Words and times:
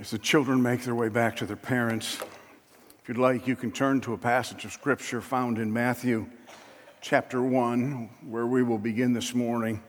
As 0.00 0.10
the 0.10 0.18
children 0.18 0.62
make 0.62 0.82
their 0.82 0.94
way 0.94 1.10
back 1.10 1.36
to 1.36 1.44
their 1.44 1.56
parents, 1.56 2.18
if 3.02 3.08
you'd 3.08 3.18
like, 3.18 3.46
you 3.46 3.54
can 3.54 3.70
turn 3.70 4.00
to 4.00 4.14
a 4.14 4.16
passage 4.16 4.64
of 4.64 4.72
scripture 4.72 5.20
found 5.20 5.58
in 5.58 5.70
Matthew 5.70 6.26
chapter 7.02 7.42
1, 7.42 8.08
where 8.26 8.46
we 8.46 8.62
will 8.62 8.78
begin 8.78 9.12
this 9.12 9.34
morning. 9.34 9.82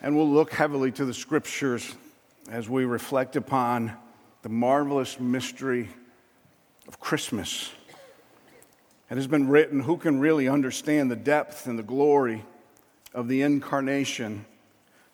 And 0.00 0.14
we'll 0.14 0.30
look 0.30 0.52
heavily 0.52 0.92
to 0.92 1.04
the 1.04 1.12
scriptures 1.12 1.92
as 2.48 2.68
we 2.68 2.84
reflect 2.84 3.34
upon 3.34 3.96
the 4.42 4.48
marvelous 4.48 5.18
mystery 5.18 5.88
of 6.86 7.00
Christmas. 7.00 7.72
It 9.10 9.16
has 9.16 9.26
been 9.26 9.48
written 9.48 9.80
who 9.80 9.96
can 9.96 10.20
really 10.20 10.48
understand 10.48 11.10
the 11.10 11.16
depth 11.16 11.66
and 11.66 11.76
the 11.76 11.82
glory 11.82 12.44
of 13.12 13.26
the 13.26 13.42
incarnation 13.42 14.46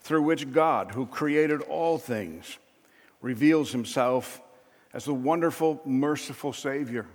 through 0.03 0.21
which 0.21 0.53
God, 0.53 0.91
who 0.91 1.07
created 1.07 1.63
all 1.63 1.97
things, 1.97 2.59
reveals 3.23 3.73
himself 3.73 4.43
as 4.93 5.05
the 5.05 5.15
wonderful, 5.15 5.81
merciful 5.87 6.53
Savior, 6.53 7.07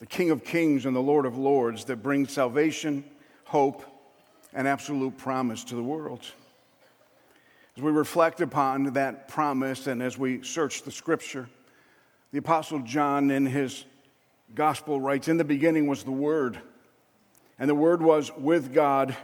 the 0.00 0.06
King 0.06 0.30
of 0.30 0.44
kings 0.44 0.84
and 0.84 0.94
the 0.94 1.00
Lord 1.00 1.24
of 1.24 1.38
lords 1.38 1.86
that 1.86 2.02
brings 2.02 2.32
salvation, 2.32 3.04
hope, 3.44 3.82
and 4.52 4.68
absolute 4.68 5.16
promise 5.16 5.64
to 5.64 5.76
the 5.76 5.82
world. 5.82 6.20
As 7.76 7.82
we 7.82 7.90
reflect 7.90 8.40
upon 8.40 8.84
that 8.92 9.28
promise 9.28 9.86
and 9.86 10.02
as 10.02 10.18
we 10.18 10.42
search 10.42 10.82
the 10.82 10.92
scripture, 10.92 11.48
the 12.32 12.38
Apostle 12.38 12.80
John 12.80 13.30
in 13.30 13.46
his 13.46 13.84
gospel 14.54 15.00
writes 15.00 15.28
In 15.28 15.38
the 15.38 15.44
beginning 15.44 15.86
was 15.86 16.04
the 16.04 16.12
Word, 16.12 16.60
and 17.58 17.70
the 17.70 17.74
Word 17.74 18.02
was 18.02 18.30
with 18.36 18.72
God, 18.72 19.16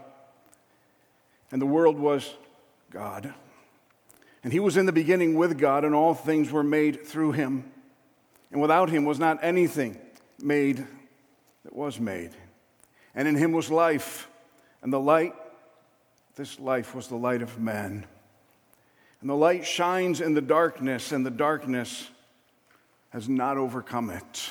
and 1.52 1.60
the 1.60 1.66
world 1.66 1.98
was 1.98 2.34
God. 2.90 3.34
And 4.42 4.52
he 4.52 4.60
was 4.60 4.76
in 4.76 4.86
the 4.86 4.92
beginning 4.92 5.34
with 5.34 5.58
God, 5.58 5.84
and 5.84 5.94
all 5.94 6.14
things 6.14 6.50
were 6.50 6.62
made 6.62 7.06
through 7.06 7.32
him. 7.32 7.70
And 8.50 8.60
without 8.60 8.90
him 8.90 9.04
was 9.04 9.18
not 9.18 9.38
anything 9.42 9.98
made 10.42 10.84
that 11.64 11.74
was 11.74 12.00
made. 12.00 12.30
And 13.14 13.28
in 13.28 13.36
him 13.36 13.52
was 13.52 13.70
life, 13.70 14.28
and 14.82 14.92
the 14.92 15.00
light, 15.00 15.34
this 16.36 16.58
life 16.58 16.94
was 16.94 17.08
the 17.08 17.16
light 17.16 17.42
of 17.42 17.58
man. 17.60 18.06
And 19.20 19.28
the 19.28 19.34
light 19.34 19.66
shines 19.66 20.20
in 20.20 20.32
the 20.32 20.40
darkness, 20.40 21.12
and 21.12 21.26
the 21.26 21.30
darkness 21.30 22.08
has 23.10 23.28
not 23.28 23.58
overcome 23.58 24.08
it. 24.10 24.50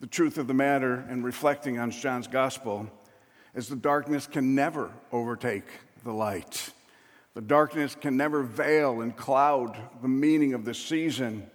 The 0.00 0.06
truth 0.06 0.38
of 0.38 0.46
the 0.46 0.54
matter, 0.54 1.04
and 1.08 1.24
reflecting 1.24 1.78
on 1.78 1.90
John's 1.90 2.26
gospel, 2.26 2.88
is 3.54 3.68
the 3.68 3.76
darkness 3.76 4.26
can 4.26 4.54
never 4.54 4.90
overtake 5.12 5.66
the 6.04 6.12
light. 6.12 6.70
The 7.34 7.40
darkness 7.40 7.96
can 8.00 8.16
never 8.16 8.42
veil 8.42 9.00
and 9.00 9.14
cloud 9.16 9.76
the 10.00 10.08
meaning 10.08 10.54
of 10.54 10.64
the 10.64 10.74
season. 10.74 11.50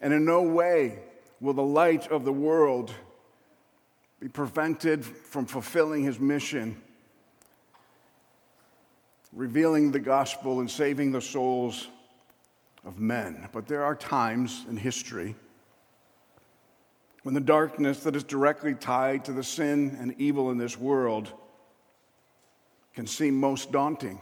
And 0.00 0.12
in 0.12 0.24
no 0.24 0.42
way 0.42 0.98
will 1.40 1.52
the 1.52 1.62
light 1.62 2.10
of 2.10 2.24
the 2.24 2.32
world 2.32 2.92
be 4.20 4.28
prevented 4.28 5.04
from 5.04 5.44
fulfilling 5.44 6.02
his 6.02 6.18
mission, 6.18 6.80
revealing 9.34 9.92
the 9.92 10.00
gospel 10.00 10.60
and 10.60 10.70
saving 10.70 11.12
the 11.12 11.20
souls 11.20 11.88
of 12.86 12.98
men. 12.98 13.48
But 13.52 13.66
there 13.66 13.84
are 13.84 13.94
times 13.94 14.64
in 14.70 14.78
history 14.78 15.36
when 17.22 17.34
the 17.34 17.40
darkness 17.40 18.00
that 18.04 18.16
is 18.16 18.24
directly 18.24 18.74
tied 18.74 19.24
to 19.26 19.32
the 19.32 19.42
sin 19.42 19.96
and 20.00 20.14
evil 20.16 20.50
in 20.50 20.58
this 20.58 20.78
world 20.78 21.32
can 22.94 23.06
seem 23.06 23.38
most 23.38 23.72
daunting. 23.72 24.20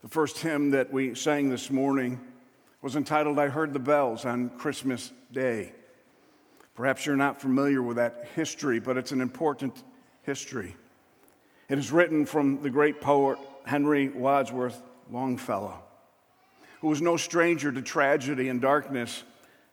The 0.00 0.08
first 0.08 0.38
hymn 0.38 0.70
that 0.70 0.92
we 0.92 1.16
sang 1.16 1.50
this 1.50 1.72
morning 1.72 2.20
was 2.82 2.94
entitled 2.94 3.36
I 3.36 3.48
Heard 3.48 3.72
the 3.72 3.80
Bells 3.80 4.24
on 4.24 4.50
Christmas 4.50 5.12
Day. 5.32 5.72
Perhaps 6.76 7.04
you're 7.04 7.16
not 7.16 7.40
familiar 7.40 7.82
with 7.82 7.96
that 7.96 8.28
history, 8.36 8.78
but 8.78 8.96
it's 8.96 9.10
an 9.10 9.20
important 9.20 9.82
history. 10.22 10.76
It 11.68 11.80
is 11.80 11.90
written 11.90 12.26
from 12.26 12.62
the 12.62 12.70
great 12.70 13.00
poet 13.00 13.40
Henry 13.66 14.08
Wadsworth 14.08 14.80
Longfellow, 15.10 15.82
who 16.80 16.86
was 16.86 17.02
no 17.02 17.16
stranger 17.16 17.72
to 17.72 17.82
tragedy 17.82 18.48
and 18.50 18.60
darkness 18.60 19.24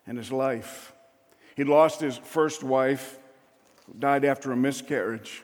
in 0.08 0.18
his 0.18 0.32
life. 0.32 0.92
He 1.56 1.64
lost 1.64 2.02
his 2.02 2.18
first 2.18 2.64
wife, 2.64 3.20
who 3.86 3.94
died 4.00 4.26
after 4.26 4.52
a 4.52 4.58
miscarriage. 4.58 5.44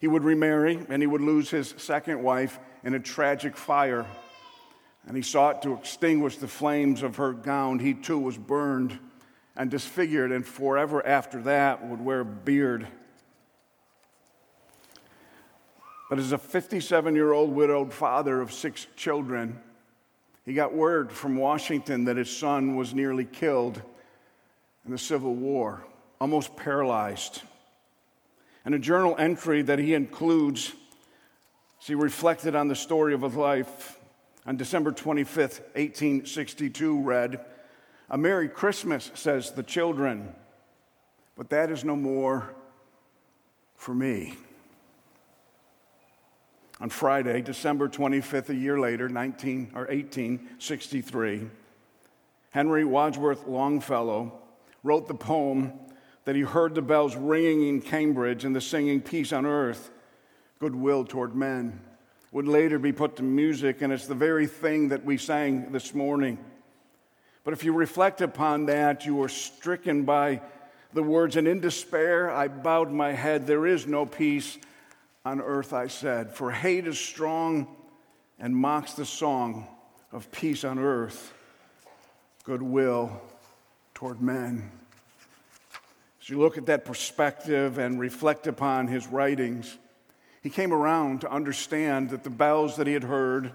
He 0.00 0.08
would 0.08 0.24
remarry, 0.24 0.84
and 0.88 1.00
he 1.00 1.06
would 1.06 1.20
lose 1.20 1.48
his 1.48 1.74
second 1.76 2.20
wife 2.20 2.58
in 2.84 2.94
a 2.94 3.00
tragic 3.00 3.56
fire, 3.56 4.06
and 5.06 5.16
he 5.16 5.22
sought 5.22 5.62
to 5.62 5.72
extinguish 5.72 6.36
the 6.36 6.48
flames 6.48 7.02
of 7.02 7.16
her 7.16 7.32
gown. 7.32 7.78
He 7.78 7.94
too 7.94 8.18
was 8.18 8.36
burned 8.36 8.98
and 9.56 9.70
disfigured, 9.70 10.32
and 10.32 10.46
forever 10.46 11.04
after 11.06 11.40
that 11.42 11.86
would 11.86 12.00
wear 12.00 12.20
a 12.20 12.24
beard. 12.24 12.86
But 16.10 16.18
as 16.18 16.32
a 16.32 16.38
57 16.38 17.14
year 17.14 17.32
old 17.32 17.50
widowed 17.50 17.92
father 17.92 18.40
of 18.40 18.52
six 18.52 18.86
children, 18.96 19.58
he 20.44 20.52
got 20.52 20.74
word 20.74 21.10
from 21.10 21.36
Washington 21.36 22.04
that 22.04 22.18
his 22.18 22.34
son 22.34 22.76
was 22.76 22.94
nearly 22.94 23.24
killed 23.24 23.80
in 24.84 24.90
the 24.90 24.98
Civil 24.98 25.34
War, 25.34 25.82
almost 26.20 26.54
paralyzed. 26.56 27.40
And 28.66 28.74
a 28.74 28.78
journal 28.78 29.16
entry 29.18 29.62
that 29.62 29.78
he 29.78 29.94
includes 29.94 30.74
she 31.84 31.94
reflected 31.94 32.54
on 32.54 32.66
the 32.66 32.74
story 32.74 33.12
of 33.12 33.20
his 33.20 33.34
life 33.34 33.98
on 34.46 34.56
December 34.56 34.90
25th, 34.90 35.60
1862, 35.74 37.02
read, 37.02 37.44
A 38.08 38.16
Merry 38.16 38.48
Christmas, 38.48 39.10
says 39.12 39.50
the 39.50 39.62
children, 39.62 40.34
but 41.36 41.50
that 41.50 41.70
is 41.70 41.84
no 41.84 41.94
more 41.94 42.54
for 43.76 43.94
me. 43.94 44.32
On 46.80 46.88
Friday, 46.88 47.42
December 47.42 47.90
25th, 47.90 48.48
a 48.48 48.54
year 48.54 48.80
later, 48.80 49.10
19 49.10 49.72
or 49.74 49.82
1863, 49.82 51.50
Henry 52.48 52.84
Wadsworth 52.86 53.46
Longfellow 53.46 54.32
wrote 54.82 55.06
the 55.06 55.14
poem 55.14 55.74
that 56.24 56.34
he 56.34 56.40
heard 56.40 56.74
the 56.74 56.80
bells 56.80 57.14
ringing 57.14 57.68
in 57.68 57.82
Cambridge 57.82 58.46
and 58.46 58.56
the 58.56 58.60
singing 58.62 59.02
Peace 59.02 59.34
on 59.34 59.44
Earth 59.44 59.90
goodwill 60.58 61.04
toward 61.04 61.34
men 61.34 61.80
would 62.32 62.48
later 62.48 62.78
be 62.78 62.92
put 62.92 63.16
to 63.16 63.22
music, 63.22 63.82
and 63.82 63.92
it's 63.92 64.06
the 64.06 64.14
very 64.14 64.46
thing 64.46 64.88
that 64.88 65.04
we 65.04 65.16
sang 65.16 65.70
this 65.70 65.94
morning. 65.94 66.38
But 67.44 67.54
if 67.54 67.62
you 67.62 67.72
reflect 67.72 68.20
upon 68.20 68.66
that, 68.66 69.06
you 69.06 69.22
are 69.22 69.28
stricken 69.28 70.04
by 70.04 70.40
the 70.92 71.02
words, 71.02 71.36
and 71.36 71.46
in 71.46 71.60
despair 71.60 72.30
I 72.30 72.48
bowed 72.48 72.90
my 72.90 73.12
head. 73.12 73.46
There 73.46 73.66
is 73.66 73.86
no 73.86 74.06
peace 74.06 74.58
on 75.24 75.40
earth, 75.40 75.72
I 75.72 75.86
said, 75.86 76.32
for 76.32 76.50
hate 76.50 76.86
is 76.86 76.98
strong 76.98 77.68
and 78.38 78.56
mocks 78.56 78.94
the 78.94 79.06
song 79.06 79.66
of 80.12 80.30
peace 80.30 80.64
on 80.64 80.78
earth, 80.78 81.32
goodwill 82.44 83.20
toward 83.94 84.20
men. 84.20 84.70
As 86.20 86.28
you 86.28 86.38
look 86.38 86.58
at 86.58 86.66
that 86.66 86.84
perspective 86.84 87.78
and 87.78 88.00
reflect 88.00 88.46
upon 88.46 88.86
his 88.86 89.06
writings, 89.06 89.78
he 90.44 90.50
came 90.50 90.74
around 90.74 91.22
to 91.22 91.32
understand 91.32 92.10
that 92.10 92.22
the 92.22 92.28
bells 92.28 92.76
that 92.76 92.86
he 92.86 92.92
had 92.92 93.02
heard 93.02 93.50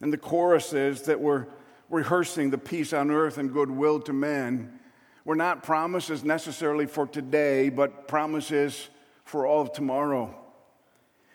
and 0.00 0.10
the 0.10 0.16
choruses 0.16 1.02
that 1.02 1.20
were 1.20 1.46
rehearsing 1.90 2.48
the 2.48 2.56
peace 2.56 2.94
on 2.94 3.10
earth 3.10 3.36
and 3.36 3.52
goodwill 3.52 4.00
to 4.00 4.12
men 4.14 4.80
were 5.26 5.36
not 5.36 5.62
promises 5.62 6.24
necessarily 6.24 6.86
for 6.86 7.06
today, 7.06 7.68
but 7.68 8.08
promises 8.08 8.88
for 9.26 9.46
all 9.46 9.60
of 9.60 9.74
tomorrow. 9.74 10.34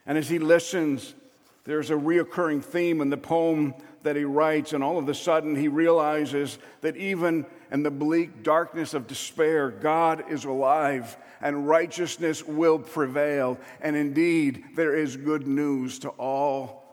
And 0.07 0.17
as 0.17 0.27
he 0.27 0.39
listens, 0.39 1.13
there's 1.63 1.91
a 1.91 1.95
reoccurring 1.95 2.63
theme 2.63 2.99
in 2.99 3.11
the 3.11 3.15
poem 3.15 3.75
that 4.01 4.15
he 4.15 4.25
writes, 4.25 4.73
and 4.73 4.83
all 4.83 4.97
of 4.97 5.07
a 5.07 5.13
sudden 5.13 5.55
he 5.55 5.67
realizes 5.67 6.57
that 6.81 6.97
even 6.97 7.45
in 7.71 7.83
the 7.83 7.91
bleak 7.91 8.43
darkness 8.43 8.93
of 8.93 9.07
despair, 9.07 9.69
God 9.69 10.25
is 10.29 10.45
alive 10.45 11.17
and 11.41 11.67
righteousness 11.67 12.43
will 12.43 12.79
prevail. 12.79 13.59
And 13.81 13.95
indeed, 13.95 14.63
there 14.75 14.95
is 14.95 15.17
good 15.17 15.47
news 15.47 15.99
to 15.99 16.09
all 16.09 16.83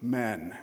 men. 0.00 0.56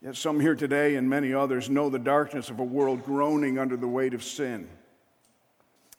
Yet 0.00 0.16
some 0.16 0.40
here 0.40 0.56
today 0.56 0.96
and 0.96 1.08
many 1.08 1.32
others 1.32 1.70
know 1.70 1.88
the 1.88 1.98
darkness 1.98 2.50
of 2.50 2.58
a 2.58 2.64
world 2.64 3.04
groaning 3.04 3.58
under 3.58 3.76
the 3.76 3.88
weight 3.88 4.14
of 4.14 4.24
sin. 4.24 4.68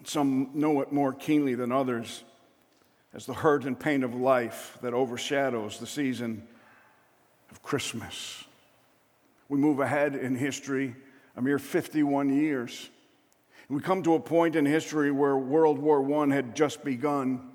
Some 0.04 0.50
know 0.54 0.81
it 0.81 0.92
more 0.92 1.13
keenly 1.13 1.56
than 1.56 1.72
others 1.72 2.24
as 3.13 3.25
the 3.25 3.34
hurt 3.34 3.63
and 3.63 3.80
pain 3.80 4.04
of 4.04 4.13
life 4.13 4.78
that 4.81 4.94
overshadows 4.94 5.80
the 5.80 5.88
season 5.88 6.45
of 7.51 7.62
Christmas. 7.62 8.44
We 9.48 9.57
move 9.57 9.80
ahead 9.80 10.16
in 10.16 10.36
history 10.36 10.95
a 11.35 11.41
mere 11.41 11.59
51 11.59 12.30
years 12.30 12.89
we 13.69 13.81
come 13.81 14.03
to 14.03 14.13
a 14.13 14.19
point 14.19 14.56
in 14.56 14.65
history 14.65 15.09
where 15.09 15.38
World 15.38 15.80
War 15.80 16.24
I 16.24 16.33
had 16.33 16.56
just 16.56 16.83
begun. 16.83 17.50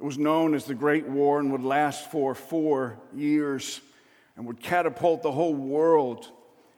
It 0.00 0.02
was 0.02 0.16
known 0.16 0.54
as 0.54 0.64
the 0.64 0.74
Great 0.74 1.06
War 1.06 1.40
and 1.40 1.52
would 1.52 1.62
last 1.62 2.10
for 2.10 2.34
four 2.34 2.98
years 3.14 3.80
and 4.36 4.46
would 4.46 4.60
catapult 4.60 5.22
the 5.22 5.32
whole 5.32 5.54
world 5.54 6.30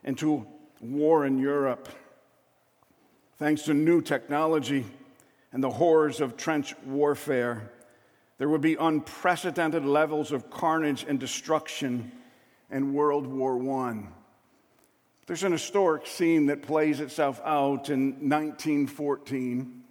into 0.03 0.45
war 0.81 1.25
in 1.25 1.37
Europe. 1.37 1.87
Thanks 3.37 3.63
to 3.63 3.73
new 3.73 4.01
technology 4.01 4.83
and 5.53 5.63
the 5.63 5.69
horrors 5.69 6.19
of 6.19 6.35
trench 6.35 6.75
warfare, 6.85 7.71
there 8.39 8.49
would 8.49 8.61
be 8.61 8.75
unprecedented 8.75 9.85
levels 9.85 10.31
of 10.31 10.49
carnage 10.49 11.05
and 11.07 11.19
destruction 11.19 12.11
in 12.69 12.93
World 12.93 13.25
War 13.25 13.87
I. 13.87 14.03
There's 15.27 15.43
an 15.43 15.51
historic 15.51 16.05
scene 16.05 16.47
that 16.47 16.61
plays 16.61 16.99
itself 16.99 17.41
out 17.43 17.89
in 17.89 18.29
1914. 18.29 19.83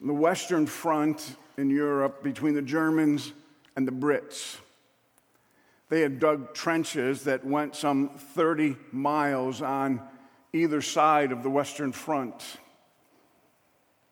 The 0.00 0.12
Western 0.12 0.66
Front 0.66 1.36
in 1.56 1.68
Europe 1.68 2.22
between 2.22 2.54
the 2.54 2.62
Germans 2.62 3.32
and 3.74 3.88
the 3.88 3.92
Brits. 3.92 4.58
They 5.88 6.02
had 6.02 6.20
dug 6.20 6.54
trenches 6.54 7.24
that 7.24 7.44
went 7.44 7.74
some 7.74 8.10
30 8.10 8.76
miles 8.92 9.62
on 9.62 10.00
either 10.52 10.80
side 10.80 11.32
of 11.32 11.42
the 11.42 11.50
Western 11.50 11.90
Front. 11.90 12.58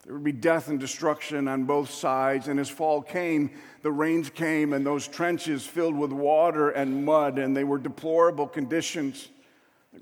There 0.04 0.14
would 0.14 0.24
be 0.24 0.32
death 0.32 0.66
and 0.68 0.80
destruction 0.80 1.46
on 1.46 1.64
both 1.64 1.90
sides. 1.90 2.48
And 2.48 2.58
as 2.58 2.68
fall 2.68 3.02
came, 3.02 3.50
the 3.82 3.92
rains 3.92 4.30
came, 4.30 4.72
and 4.72 4.84
those 4.84 5.06
trenches 5.06 5.64
filled 5.64 5.96
with 5.96 6.12
water 6.12 6.70
and 6.70 7.04
mud, 7.04 7.38
and 7.38 7.56
they 7.56 7.64
were 7.64 7.78
deplorable 7.78 8.48
conditions. 8.48 9.28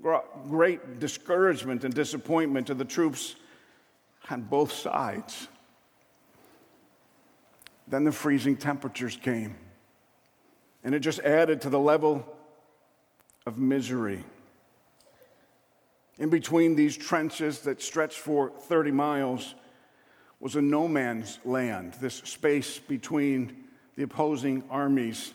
Great 0.01 0.99
discouragement 0.99 1.83
and 1.83 1.93
disappointment 1.93 2.67
to 2.67 2.73
the 2.73 2.85
troops 2.85 3.35
on 4.29 4.41
both 4.41 4.71
sides. 4.71 5.47
Then 7.87 8.03
the 8.03 8.11
freezing 8.11 8.57
temperatures 8.57 9.17
came, 9.21 9.55
and 10.83 10.95
it 10.95 10.99
just 10.99 11.19
added 11.19 11.61
to 11.61 11.69
the 11.69 11.79
level 11.79 12.25
of 13.45 13.57
misery. 13.57 14.23
In 16.17 16.29
between 16.29 16.75
these 16.75 16.95
trenches 16.97 17.59
that 17.59 17.81
stretched 17.81 18.17
for 18.17 18.49
30 18.49 18.91
miles 18.91 19.53
was 20.39 20.55
a 20.55 20.61
no 20.61 20.87
man's 20.87 21.39
land, 21.45 21.95
this 22.01 22.15
space 22.15 22.79
between 22.79 23.65
the 23.95 24.03
opposing 24.03 24.63
armies. 24.69 25.33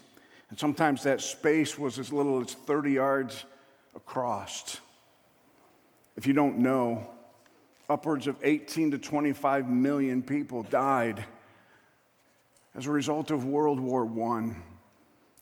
And 0.49 0.59
sometimes 0.59 1.03
that 1.05 1.21
space 1.21 1.79
was 1.79 1.99
as 1.99 2.12
little 2.12 2.41
as 2.41 2.55
30 2.55 2.93
yards 2.93 3.45
across. 3.95 4.81
If 6.17 6.27
you 6.27 6.33
don't 6.33 6.59
know, 6.59 7.09
upwards 7.89 8.27
of 8.27 8.37
18 8.43 8.93
to 8.93 8.99
25 8.99 9.69
million 9.69 10.23
people 10.23 10.63
died 10.65 11.25
as 12.75 12.87
a 12.87 12.91
result 12.91 13.31
of 13.31 13.45
World 13.45 13.81
War 13.81 14.05
I. 14.05 14.55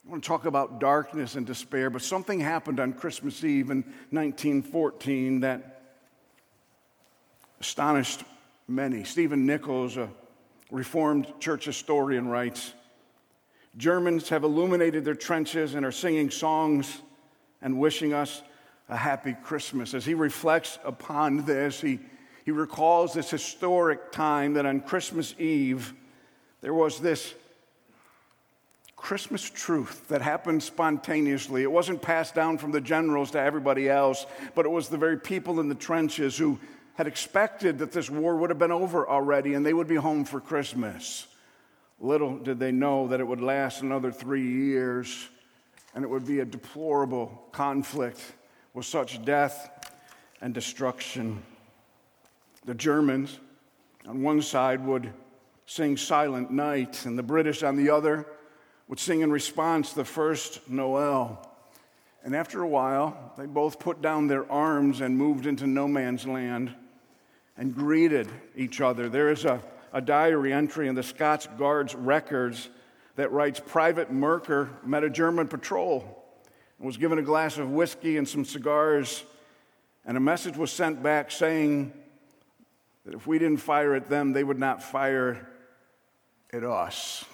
I 0.09 0.11
want 0.11 0.23
to 0.23 0.27
talk 0.27 0.45
about 0.45 0.79
darkness 0.79 1.35
and 1.35 1.45
despair, 1.45 1.91
but 1.91 2.01
something 2.01 2.39
happened 2.39 2.79
on 2.79 2.93
Christmas 2.93 3.43
Eve 3.43 3.69
in 3.69 3.83
1914 4.09 5.41
that 5.41 5.93
astonished 7.59 8.23
many. 8.67 9.03
Stephen 9.03 9.45
Nichols, 9.45 9.97
a 9.97 10.09
Reformed 10.71 11.31
church 11.39 11.65
historian, 11.65 12.27
writes 12.27 12.73
Germans 13.77 14.29
have 14.29 14.43
illuminated 14.43 15.05
their 15.05 15.15
trenches 15.15 15.75
and 15.75 15.85
are 15.85 15.91
singing 15.91 16.31
songs 16.31 17.01
and 17.61 17.79
wishing 17.79 18.13
us 18.13 18.41
a 18.89 18.97
happy 18.97 19.35
Christmas. 19.43 19.93
As 19.93 20.05
he 20.05 20.13
reflects 20.13 20.79
upon 20.83 21.45
this, 21.45 21.79
he, 21.79 21.99
he 22.45 22.51
recalls 22.51 23.13
this 23.13 23.29
historic 23.29 24.11
time 24.11 24.53
that 24.53 24.65
on 24.65 24.81
Christmas 24.81 25.35
Eve, 25.37 25.93
there 26.61 26.73
was 26.73 26.99
this 26.99 27.33
Christmas 28.95 29.49
truce 29.49 29.95
that 30.09 30.21
happened 30.21 30.61
spontaneously. 30.61 31.63
It 31.63 31.71
wasn't 31.71 32.01
passed 32.01 32.35
down 32.35 32.57
from 32.57 32.71
the 32.71 32.81
generals 32.81 33.31
to 33.31 33.39
everybody 33.39 33.87
else, 33.87 34.25
but 34.55 34.65
it 34.65 34.69
was 34.69 34.89
the 34.89 34.97
very 34.97 35.17
people 35.17 35.59
in 35.59 35.69
the 35.69 35.75
trenches 35.75 36.37
who 36.37 36.59
had 36.95 37.07
expected 37.07 37.79
that 37.79 37.93
this 37.93 38.09
war 38.09 38.35
would 38.35 38.49
have 38.49 38.59
been 38.59 38.73
over 38.73 39.07
already 39.07 39.53
and 39.53 39.65
they 39.65 39.73
would 39.73 39.87
be 39.87 39.95
home 39.95 40.25
for 40.25 40.41
Christmas. 40.41 41.27
Little 42.01 42.37
did 42.37 42.59
they 42.59 42.73
know 42.73 43.07
that 43.07 43.21
it 43.21 43.27
would 43.27 43.39
last 43.39 43.81
another 43.81 44.11
three 44.11 44.45
years 44.45 45.29
and 45.93 46.03
it 46.03 46.07
would 46.07 46.25
be 46.25 46.39
a 46.39 46.45
deplorable 46.45 47.47
conflict 47.51 48.21
with 48.73 48.85
such 48.85 49.23
death 49.25 49.93
and 50.41 50.53
destruction. 50.53 51.41
The 52.65 52.75
Germans 52.75 53.39
on 54.07 54.21
one 54.21 54.41
side 54.41 54.85
would 54.85 55.11
sing 55.65 55.97
Silent 55.97 56.51
Night, 56.51 57.05
and 57.05 57.17
the 57.17 57.23
British 57.23 57.63
on 57.63 57.75
the 57.75 57.89
other 57.89 58.25
would 58.87 58.99
sing 58.99 59.21
in 59.21 59.31
response 59.31 59.93
the 59.93 60.05
first 60.05 60.67
Noel. 60.69 61.45
And 62.23 62.35
after 62.35 62.61
a 62.61 62.67
while, 62.67 63.33
they 63.37 63.45
both 63.45 63.79
put 63.79 64.01
down 64.01 64.27
their 64.27 64.51
arms 64.51 65.01
and 65.01 65.17
moved 65.17 65.45
into 65.45 65.67
no 65.67 65.87
man's 65.87 66.25
land 66.25 66.73
and 67.55 67.75
greeted 67.75 68.27
each 68.55 68.81
other. 68.81 69.09
There 69.09 69.29
is 69.29 69.45
a, 69.45 69.61
a 69.93 70.01
diary 70.01 70.51
entry 70.51 70.87
in 70.87 70.95
the 70.95 71.03
Scots 71.03 71.47
Guards 71.57 71.93
records 71.93 72.69
that 73.19 73.33
writes 73.33 73.59
Private 73.59 74.09
Merker 74.09 74.69
met 74.81 75.03
a 75.03 75.09
German 75.09 75.49
patrol 75.49 76.23
and 76.77 76.87
was 76.87 76.95
given 76.95 77.19
a 77.19 77.21
glass 77.21 77.57
of 77.57 77.69
whiskey 77.69 78.15
and 78.15 78.25
some 78.25 78.45
cigars, 78.45 79.25
and 80.05 80.15
a 80.15 80.21
message 80.21 80.55
was 80.55 80.71
sent 80.71 81.03
back 81.03 81.29
saying 81.29 81.91
that 83.03 83.13
if 83.13 83.27
we 83.27 83.37
didn't 83.37 83.57
fire 83.57 83.93
at 83.93 84.07
them, 84.07 84.31
they 84.31 84.45
would 84.45 84.57
not 84.57 84.81
fire 84.81 85.49
at 86.53 86.63
us. 86.63 87.25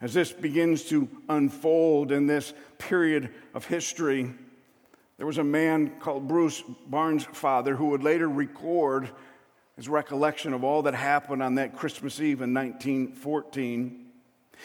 As 0.00 0.14
this 0.14 0.32
begins 0.32 0.82
to 0.86 1.08
unfold 1.28 2.10
in 2.10 2.26
this 2.26 2.52
period 2.78 3.30
of 3.54 3.64
history, 3.64 4.34
there 5.16 5.26
was 5.26 5.38
a 5.38 5.44
man 5.44 6.00
called 6.00 6.26
Bruce 6.26 6.60
Bairnsfather 6.90 7.76
who 7.76 7.90
would 7.90 8.02
later 8.02 8.28
record 8.28 9.08
his 9.76 9.88
recollection 9.88 10.52
of 10.52 10.64
all 10.64 10.82
that 10.82 10.94
happened 10.94 11.40
on 11.40 11.54
that 11.54 11.76
Christmas 11.76 12.18
Eve 12.18 12.42
in 12.42 12.52
1914. 12.52 14.01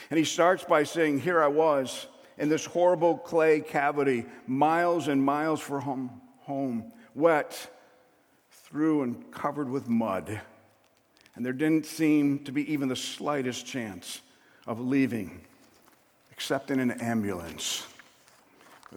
And 0.09 0.17
he 0.17 0.25
starts 0.25 0.63
by 0.63 0.83
saying, 0.83 1.21
Here 1.21 1.41
I 1.41 1.47
was 1.47 2.07
in 2.37 2.49
this 2.49 2.65
horrible 2.65 3.17
clay 3.17 3.61
cavity, 3.61 4.25
miles 4.45 5.07
and 5.07 5.23
miles 5.23 5.59
from 5.59 5.81
home, 5.81 6.21
home 6.41 6.91
wet 7.15 7.69
through 8.51 9.03
and 9.03 9.31
covered 9.31 9.69
with 9.69 9.89
mud. 9.89 10.41
And 11.35 11.45
there 11.45 11.53
didn't 11.53 11.85
seem 11.85 12.39
to 12.45 12.51
be 12.51 12.71
even 12.71 12.87
the 12.87 12.95
slightest 12.95 13.65
chance 13.65 14.21
of 14.65 14.79
leaving 14.79 15.41
except 16.31 16.69
in 16.69 16.79
an 16.79 16.91
ambulance. 16.91 17.85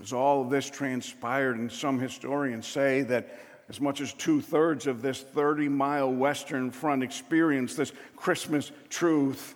As 0.00 0.12
all 0.12 0.42
of 0.42 0.50
this 0.50 0.68
transpired, 0.68 1.56
and 1.56 1.72
some 1.72 1.98
historians 1.98 2.66
say 2.66 3.02
that 3.02 3.40
as 3.68 3.80
much 3.80 4.00
as 4.00 4.12
two 4.12 4.40
thirds 4.40 4.86
of 4.86 5.00
this 5.00 5.22
30 5.22 5.68
mile 5.68 6.12
Western 6.12 6.70
Front 6.70 7.02
experience, 7.02 7.74
this 7.74 7.92
Christmas 8.16 8.72
truce. 8.88 9.54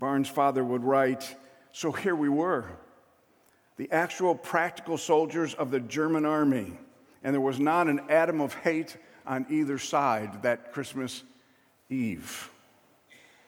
Bairnsfather 0.00 0.64
would 0.64 0.82
write 0.82 1.36
So 1.72 1.92
here 1.92 2.16
we 2.16 2.28
were, 2.28 2.64
the 3.76 3.90
actual 3.92 4.34
practical 4.34 4.98
soldiers 4.98 5.54
of 5.54 5.70
the 5.70 5.80
German 5.80 6.24
army, 6.24 6.78
and 7.22 7.34
there 7.34 7.40
was 7.40 7.60
not 7.60 7.86
an 7.86 8.00
atom 8.08 8.40
of 8.40 8.54
hate 8.54 8.96
on 9.26 9.46
either 9.50 9.78
side 9.78 10.42
that 10.42 10.72
Christmas 10.72 11.22
Eve. 11.88 12.50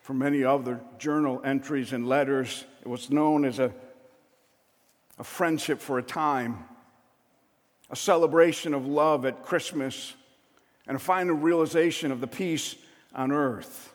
For 0.03 0.15
many 0.15 0.45
other 0.45 0.81
journal 0.99 1.41
entries 1.45 1.93
and 1.93 2.09
letters, 2.09 2.65
it 2.83 2.89
was 2.89 3.11
known 3.11 3.45
as 3.45 3.59
a, 3.59 3.73
a 5.19 5.25
friendship 5.25 5.81
for 5.81 5.99
a 5.99 6.03
time, 6.03 6.65
a 7.91 7.97
celebration 7.97 8.75
of 8.75 8.87
love 8.87 9.25
at 9.25 9.45
Christmas, 9.45 10.15
and 10.87 10.97
a 10.97 11.01
final 11.01 11.37
realization 11.37 12.11
of 12.11 12.21
the 12.21 12.27
peace 12.27 12.75
on 13.15 13.31
earth. 13.31 13.95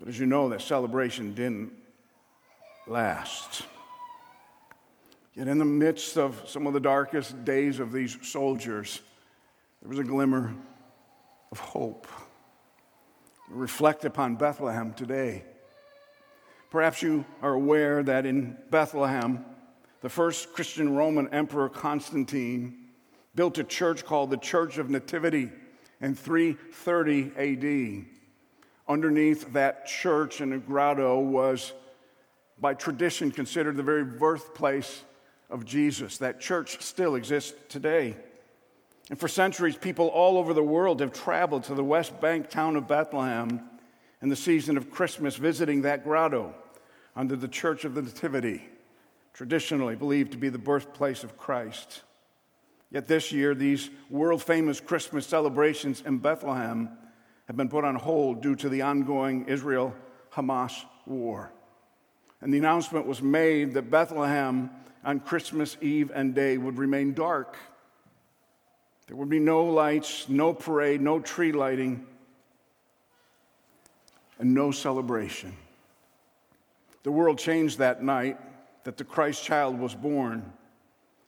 But 0.00 0.08
as 0.08 0.18
you 0.18 0.26
know, 0.26 0.48
that 0.48 0.62
celebration 0.62 1.34
didn't 1.34 1.72
last. 2.88 3.62
Yet, 5.34 5.46
in 5.46 5.58
the 5.58 5.64
midst 5.64 6.16
of 6.16 6.42
some 6.48 6.66
of 6.66 6.72
the 6.72 6.80
darkest 6.80 7.44
days 7.44 7.78
of 7.78 7.92
these 7.92 8.18
soldiers, 8.22 9.00
there 9.80 9.90
was 9.90 9.98
a 9.98 10.04
glimmer 10.04 10.54
of 11.52 11.60
hope 11.60 12.08
reflect 13.50 14.04
upon 14.04 14.36
Bethlehem 14.36 14.94
today. 14.94 15.44
Perhaps 16.70 17.02
you 17.02 17.24
are 17.42 17.52
aware 17.52 18.02
that 18.02 18.24
in 18.24 18.56
Bethlehem, 18.70 19.44
the 20.02 20.08
first 20.08 20.52
Christian 20.52 20.94
Roman 20.94 21.28
Emperor 21.28 21.68
Constantine 21.68 22.88
built 23.34 23.58
a 23.58 23.64
church 23.64 24.04
called 24.04 24.30
the 24.30 24.36
Church 24.36 24.78
of 24.78 24.88
Nativity 24.88 25.50
in 26.00 26.14
330 26.14 27.32
AD. 27.36 28.19
Underneath 28.90 29.52
that 29.52 29.86
church 29.86 30.40
in 30.40 30.52
a 30.52 30.58
grotto 30.58 31.20
was, 31.20 31.72
by 32.60 32.74
tradition, 32.74 33.30
considered 33.30 33.76
the 33.76 33.84
very 33.84 34.04
birthplace 34.04 35.04
of 35.48 35.64
Jesus. 35.64 36.18
That 36.18 36.40
church 36.40 36.82
still 36.82 37.14
exists 37.14 37.54
today. 37.68 38.16
And 39.08 39.16
for 39.16 39.28
centuries, 39.28 39.76
people 39.76 40.08
all 40.08 40.36
over 40.38 40.52
the 40.52 40.64
world 40.64 40.98
have 40.98 41.12
traveled 41.12 41.62
to 41.64 41.74
the 41.74 41.84
West 41.84 42.20
Bank 42.20 42.50
town 42.50 42.74
of 42.74 42.88
Bethlehem 42.88 43.60
in 44.22 44.28
the 44.28 44.34
season 44.34 44.76
of 44.76 44.90
Christmas, 44.90 45.36
visiting 45.36 45.82
that 45.82 46.02
grotto 46.02 46.52
under 47.14 47.36
the 47.36 47.46
Church 47.46 47.84
of 47.84 47.94
the 47.94 48.02
Nativity 48.02 48.64
traditionally 49.32 49.94
believed 49.94 50.32
to 50.32 50.36
be 50.36 50.48
the 50.48 50.58
birthplace 50.58 51.22
of 51.22 51.38
Christ. 51.38 52.02
Yet 52.90 53.06
this 53.06 53.30
year, 53.30 53.54
these 53.54 53.88
world 54.08 54.42
famous 54.42 54.80
Christmas 54.80 55.28
celebrations 55.28 56.02
in 56.04 56.18
Bethlehem 56.18 56.88
have 57.50 57.56
been 57.56 57.68
put 57.68 57.82
on 57.82 57.96
hold 57.96 58.40
due 58.40 58.54
to 58.54 58.68
the 58.68 58.82
ongoing 58.82 59.44
Israel 59.48 59.92
Hamas 60.32 60.84
war. 61.04 61.50
And 62.40 62.54
the 62.54 62.58
announcement 62.58 63.08
was 63.08 63.20
made 63.20 63.74
that 63.74 63.90
Bethlehem 63.90 64.70
on 65.04 65.18
Christmas 65.18 65.76
Eve 65.80 66.12
and 66.14 66.32
day 66.32 66.58
would 66.58 66.78
remain 66.78 67.12
dark. 67.12 67.56
There 69.08 69.16
would 69.16 69.28
be 69.28 69.40
no 69.40 69.64
lights, 69.64 70.28
no 70.28 70.54
parade, 70.54 71.00
no 71.00 71.18
tree 71.18 71.50
lighting, 71.50 72.06
and 74.38 74.54
no 74.54 74.70
celebration. 74.70 75.52
The 77.02 77.10
world 77.10 77.36
changed 77.36 77.78
that 77.78 78.00
night 78.00 78.38
that 78.84 78.96
the 78.96 79.02
Christ 79.02 79.42
child 79.42 79.76
was 79.76 79.92
born. 79.92 80.52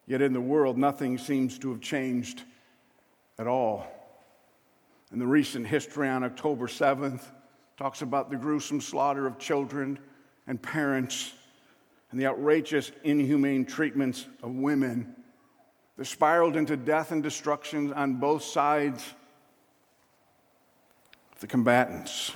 Yet 0.06 0.22
in 0.22 0.34
the 0.34 0.40
world, 0.40 0.78
nothing 0.78 1.18
seems 1.18 1.58
to 1.58 1.70
have 1.70 1.80
changed 1.80 2.44
at 3.40 3.48
all. 3.48 4.01
And 5.12 5.20
the 5.20 5.26
recent 5.26 5.66
history 5.66 6.08
on 6.08 6.24
October 6.24 6.66
7th 6.66 7.20
talks 7.76 8.00
about 8.00 8.30
the 8.30 8.36
gruesome 8.36 8.80
slaughter 8.80 9.26
of 9.26 9.38
children 9.38 9.98
and 10.46 10.60
parents 10.60 11.34
and 12.10 12.18
the 12.18 12.26
outrageous, 12.26 12.90
inhumane 13.04 13.66
treatments 13.66 14.26
of 14.42 14.54
women 14.54 15.14
that 15.98 16.06
spiraled 16.06 16.56
into 16.56 16.76
death 16.76 17.12
and 17.12 17.22
destruction 17.22 17.92
on 17.92 18.14
both 18.14 18.42
sides 18.42 19.04
of 21.34 21.40
the 21.40 21.46
combatants. 21.46 22.32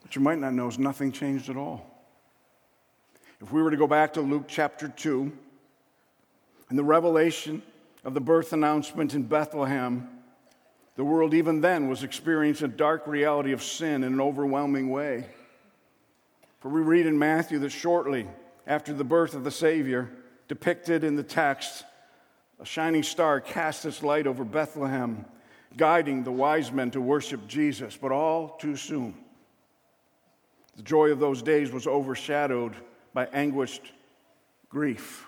What 0.00 0.16
you 0.16 0.22
might 0.22 0.38
not 0.38 0.54
know 0.54 0.68
is 0.68 0.78
nothing 0.78 1.12
changed 1.12 1.50
at 1.50 1.56
all. 1.56 1.90
If 3.42 3.52
we 3.52 3.62
were 3.62 3.70
to 3.70 3.76
go 3.76 3.86
back 3.86 4.14
to 4.14 4.22
Luke 4.22 4.44
chapter 4.48 4.88
2 4.88 5.30
and 6.70 6.78
the 6.78 6.84
revelation 6.84 7.62
of 8.04 8.14
the 8.14 8.20
birth 8.20 8.52
announcement 8.52 9.14
in 9.14 9.22
Bethlehem, 9.22 10.08
the 10.96 11.04
world 11.04 11.34
even 11.34 11.60
then 11.60 11.88
was 11.88 12.02
experiencing 12.02 12.66
a 12.66 12.76
dark 12.76 13.06
reality 13.06 13.52
of 13.52 13.62
sin 13.62 14.04
in 14.04 14.12
an 14.12 14.20
overwhelming 14.20 14.90
way. 14.90 15.26
For 16.60 16.68
we 16.68 16.82
read 16.82 17.06
in 17.06 17.18
Matthew 17.18 17.58
that 17.60 17.70
shortly 17.70 18.28
after 18.66 18.92
the 18.92 19.04
birth 19.04 19.34
of 19.34 19.44
the 19.44 19.50
Savior, 19.50 20.10
depicted 20.48 21.04
in 21.04 21.16
the 21.16 21.22
text, 21.22 21.84
a 22.60 22.64
shining 22.64 23.02
star 23.02 23.40
cast 23.40 23.84
its 23.84 24.02
light 24.02 24.26
over 24.26 24.44
Bethlehem, 24.44 25.24
guiding 25.76 26.22
the 26.22 26.32
wise 26.32 26.70
men 26.70 26.90
to 26.92 27.00
worship 27.00 27.46
Jesus, 27.48 27.96
but 27.96 28.12
all 28.12 28.56
too 28.58 28.76
soon. 28.76 29.14
The 30.76 30.82
joy 30.82 31.10
of 31.10 31.18
those 31.18 31.42
days 31.42 31.72
was 31.72 31.86
overshadowed 31.86 32.74
by 33.12 33.26
anguished 33.26 33.92
grief. 34.68 35.26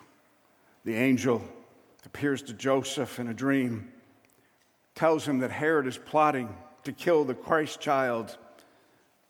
The 0.84 0.94
angel 0.94 1.42
appears 2.06 2.40
to 2.40 2.52
Joseph 2.52 3.18
in 3.18 3.28
a 3.28 3.34
dream, 3.34 3.92
tells 4.94 5.26
him 5.26 5.40
that 5.40 5.50
Herod 5.50 5.86
is 5.86 5.98
plotting 5.98 6.48
to 6.84 6.92
kill 6.92 7.24
the 7.24 7.34
Christ 7.34 7.80
child. 7.80 8.38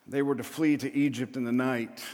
They 0.06 0.23
were 0.23 0.37
to 0.37 0.45
flee 0.45 0.76
to 0.76 0.95
Egypt 0.95 1.37
in 1.37 1.45
the 1.45 1.52
night. 1.52 2.04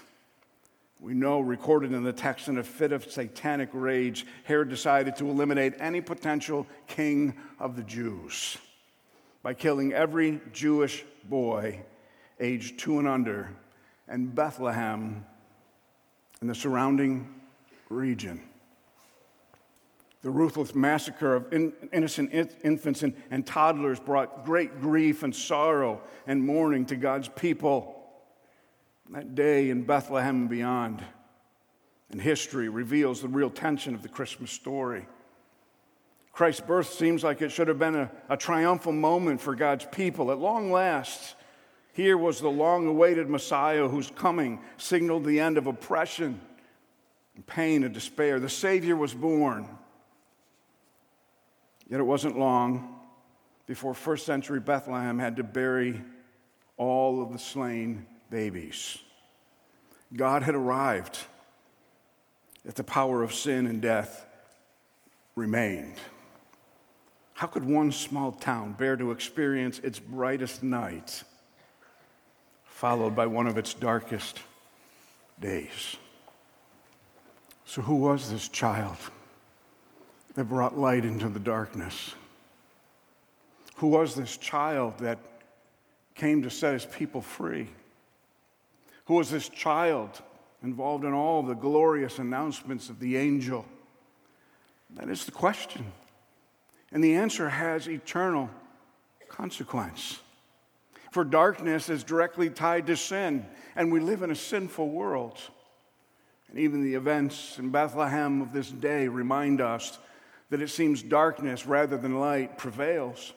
We 1.00 1.14
know, 1.14 1.40
recorded 1.40 1.92
in 1.92 2.04
the 2.04 2.12
text, 2.12 2.46
in 2.46 2.58
a 2.58 2.62
fit 2.62 2.92
of 2.92 3.10
satanic 3.10 3.70
rage, 3.72 4.24
Herod 4.44 4.68
decided 4.68 5.16
to 5.16 5.28
eliminate 5.28 5.74
any 5.80 6.00
potential 6.00 6.66
king 6.86 7.34
of 7.58 7.74
the 7.74 7.82
Jews 7.82 8.56
by 9.42 9.54
killing 9.54 9.92
every 9.92 10.40
Jewish 10.52 11.04
boy 11.28 11.80
aged 12.38 12.78
two 12.78 13.00
and 13.00 13.08
under, 13.08 13.50
in 14.08 14.28
Bethlehem 14.28 15.26
and 16.40 16.48
the 16.48 16.54
surrounding 16.54 17.34
region. 17.88 18.40
The 20.22 20.30
ruthless 20.30 20.74
massacre 20.74 21.34
of 21.34 21.52
in, 21.52 21.72
innocent 21.92 22.32
infants 22.32 23.02
and, 23.02 23.14
and 23.30 23.44
toddlers 23.44 23.98
brought 23.98 24.44
great 24.44 24.80
grief 24.80 25.24
and 25.24 25.34
sorrow 25.34 26.00
and 26.26 26.44
mourning 26.44 26.86
to 26.86 26.96
God's 26.96 27.28
people. 27.28 27.98
That 29.10 29.34
day 29.34 29.68
in 29.68 29.82
Bethlehem 29.82 30.42
and 30.42 30.48
beyond, 30.48 31.04
and 32.10 32.20
history 32.20 32.68
reveals 32.68 33.20
the 33.20 33.28
real 33.28 33.50
tension 33.50 33.94
of 33.94 34.02
the 34.02 34.08
Christmas 34.08 34.50
story. 34.50 35.06
Christ's 36.32 36.62
birth 36.62 36.90
seems 36.90 37.22
like 37.22 37.42
it 37.42 37.50
should 37.50 37.68
have 37.68 37.78
been 37.78 37.94
a, 37.94 38.10
a 38.30 38.36
triumphal 38.38 38.92
moment 38.92 39.40
for 39.40 39.54
God's 39.54 39.84
people. 39.92 40.30
At 40.30 40.38
long 40.38 40.72
last, 40.72 41.34
here 41.92 42.16
was 42.16 42.40
the 42.40 42.48
long 42.48 42.86
awaited 42.86 43.28
Messiah 43.28 43.86
whose 43.86 44.10
coming 44.10 44.60
signaled 44.78 45.24
the 45.24 45.40
end 45.40 45.58
of 45.58 45.66
oppression, 45.66 46.40
and 47.34 47.46
pain, 47.46 47.84
and 47.84 47.92
despair. 47.92 48.40
The 48.40 48.48
Savior 48.48 48.96
was 48.96 49.12
born. 49.12 49.68
Yet 51.92 52.00
it 52.00 52.04
wasn't 52.04 52.38
long 52.38 52.98
before 53.66 53.92
first 53.92 54.24
century 54.24 54.60
Bethlehem 54.60 55.18
had 55.18 55.36
to 55.36 55.42
bury 55.42 56.00
all 56.78 57.22
of 57.22 57.34
the 57.34 57.38
slain 57.38 58.06
babies. 58.30 58.96
God 60.16 60.42
had 60.42 60.54
arrived, 60.54 61.18
yet 62.64 62.76
the 62.76 62.82
power 62.82 63.22
of 63.22 63.34
sin 63.34 63.66
and 63.66 63.82
death 63.82 64.24
remained. 65.36 65.96
How 67.34 67.46
could 67.46 67.62
one 67.62 67.92
small 67.92 68.32
town 68.32 68.72
bear 68.72 68.96
to 68.96 69.10
experience 69.10 69.78
its 69.80 69.98
brightest 69.98 70.62
night? 70.62 71.24
followed 72.64 73.14
by 73.14 73.26
one 73.26 73.46
of 73.46 73.58
its 73.58 73.74
darkest 73.74 74.40
days. 75.38 75.96
So, 77.66 77.82
who 77.82 77.96
was 77.96 78.32
this 78.32 78.48
child 78.48 78.96
that 80.34 80.44
brought 80.44 80.78
light 80.78 81.04
into 81.04 81.28
the 81.28 81.40
darkness? 81.40 82.14
Who 83.76 83.88
was 83.88 84.14
this 84.14 84.36
child 84.36 84.98
that 84.98 85.18
came 86.14 86.42
to 86.42 86.50
set 86.50 86.74
his 86.74 86.86
people 86.86 87.20
free? 87.20 87.68
Who 89.06 89.14
was 89.14 89.30
this 89.30 89.48
child 89.48 90.22
involved 90.62 91.04
in 91.04 91.12
all 91.12 91.42
the 91.42 91.54
glorious 91.54 92.18
announcements 92.18 92.88
of 92.88 93.00
the 93.00 93.16
angel? 93.16 93.64
That 94.94 95.08
is 95.08 95.24
the 95.24 95.32
question. 95.32 95.84
And 96.92 97.02
the 97.02 97.14
answer 97.14 97.48
has 97.48 97.88
eternal 97.88 98.50
consequence. 99.28 100.20
For 101.10 101.24
darkness 101.24 101.88
is 101.88 102.04
directly 102.04 102.48
tied 102.50 102.86
to 102.86 102.96
sin, 102.96 103.46
and 103.74 103.92
we 103.92 104.00
live 104.00 104.22
in 104.22 104.30
a 104.30 104.36
sinful 104.36 104.88
world. 104.88 105.38
And 106.48 106.58
even 106.58 106.82
the 106.82 106.94
events 106.94 107.58
in 107.58 107.70
Bethlehem 107.70 108.42
of 108.42 108.52
this 108.52 108.70
day 108.70 109.08
remind 109.08 109.60
us 109.60 109.98
that 110.52 110.60
it 110.60 110.68
seems 110.68 111.02
darkness 111.02 111.66
rather 111.66 111.96
than 111.96 112.20
light 112.20 112.58
prevails. 112.58 113.32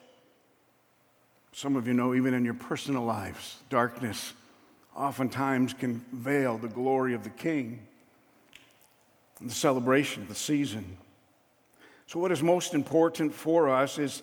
Some 1.52 1.74
of 1.74 1.88
you 1.88 1.94
know, 1.94 2.14
even 2.14 2.34
in 2.34 2.44
your 2.44 2.52
personal 2.52 3.04
lives, 3.04 3.56
darkness 3.70 4.34
oftentimes 4.94 5.72
can 5.72 6.04
veil 6.12 6.58
the 6.58 6.68
glory 6.68 7.14
of 7.14 7.24
the 7.24 7.30
King 7.30 7.80
and 9.40 9.48
the 9.48 9.54
celebration 9.54 10.22
of 10.24 10.28
the 10.28 10.34
season. 10.34 10.98
So, 12.06 12.20
what 12.20 12.32
is 12.32 12.42
most 12.42 12.74
important 12.74 13.32
for 13.32 13.70
us 13.70 13.98
is 13.98 14.20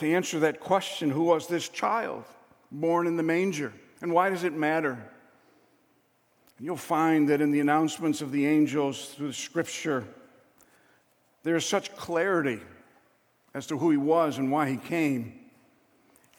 to 0.00 0.12
answer 0.12 0.40
that 0.40 0.58
question 0.58 1.08
who 1.08 1.22
was 1.22 1.46
this 1.46 1.68
child? 1.68 2.24
born 2.72 3.06
in 3.06 3.16
the 3.16 3.22
manger. 3.22 3.72
And 4.02 4.12
why 4.12 4.28
does 4.28 4.44
it 4.44 4.52
matter? 4.52 4.98
You'll 6.58 6.76
find 6.76 7.28
that 7.28 7.40
in 7.40 7.52
the 7.52 7.60
announcements 7.60 8.20
of 8.20 8.32
the 8.32 8.44
angels 8.44 9.10
through 9.10 9.28
the 9.28 9.34
scripture, 9.34 10.04
there 11.46 11.54
is 11.54 11.64
such 11.64 11.94
clarity 11.94 12.58
as 13.54 13.68
to 13.68 13.78
who 13.78 13.92
he 13.92 13.96
was 13.96 14.38
and 14.38 14.50
why 14.50 14.68
he 14.68 14.76
came. 14.76 15.32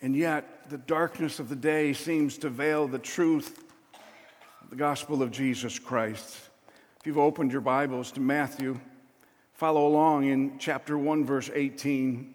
And 0.02 0.14
yet, 0.14 0.70
the 0.70 0.78
darkness 0.78 1.40
of 1.40 1.48
the 1.48 1.56
day 1.56 1.94
seems 1.94 2.38
to 2.40 2.50
veil 2.50 2.90
the 2.90 3.00
truth 3.00 3.64
of 4.62 4.70
the 4.70 4.76
gospel 4.76 5.24
of 5.24 5.32
Jesus 5.32 5.80
Christ. 5.80 6.36
If 7.00 7.08
you've 7.08 7.18
opened 7.18 7.54
your 7.54 7.62
Bibles 7.62 8.12
to 8.12 8.20
Matthew, 8.20 8.82
follow 9.54 9.88
along 9.88 10.26
in 10.26 10.60
chapter 10.60 10.98
1, 10.98 11.24
verse 11.24 11.50
18 11.54 12.34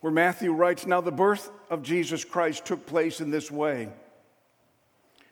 where 0.00 0.12
Matthew 0.12 0.52
writes 0.52 0.86
Now 0.86 1.00
the 1.00 1.12
birth 1.12 1.50
of 1.70 1.84
Jesus 1.84 2.24
Christ 2.24 2.66
took 2.66 2.84
place 2.84 3.20
in 3.20 3.30
this 3.30 3.48
way. 3.48 3.90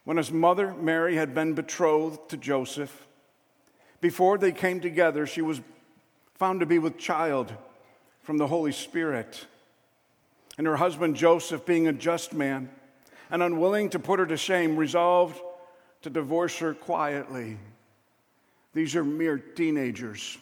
When 0.05 0.19
his 0.19 0.31
mother, 0.31 0.73
Mary, 0.73 1.17
had 1.17 1.35
been 1.35 1.55
betrothed 1.55 2.29
to 2.29 2.37
Joseph, 2.37 3.09
before 4.00 4.38
they 4.38 4.50
came 4.50 4.81
together, 4.81 5.26
she 5.26 5.43
was 5.43 5.61
found 6.42 6.58
to 6.58 6.66
be 6.66 6.80
with 6.80 6.99
child 6.99 7.54
from 8.25 8.37
the 8.37 8.49
Holy 8.49 8.72
Spirit. 8.72 9.46
And 10.58 10.66
her 10.66 10.75
husband 10.75 11.14
Joseph, 11.14 11.64
being 11.64 11.87
a 11.87 11.92
just 11.92 12.32
man 12.32 12.68
and 13.30 13.44
unwilling 13.44 13.90
to 13.90 14.00
put 14.00 14.18
her 14.18 14.26
to 14.26 14.37
shame, 14.37 14.76
resolved 14.76 15.40
to 16.00 16.11
divorce 16.11 16.58
her 16.58 16.75
quietly. 16.75 17.58
These 18.75 18.96
are 18.96 19.04
mere 19.04 19.38
teenagers. 19.38 20.37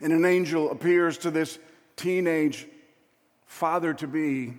And 0.00 0.14
an 0.14 0.24
angel 0.24 0.70
appears 0.70 1.18
to 1.18 1.30
this 1.30 1.58
teenage 1.96 2.66
father 3.44 3.92
to 3.92 4.06
be 4.06 4.54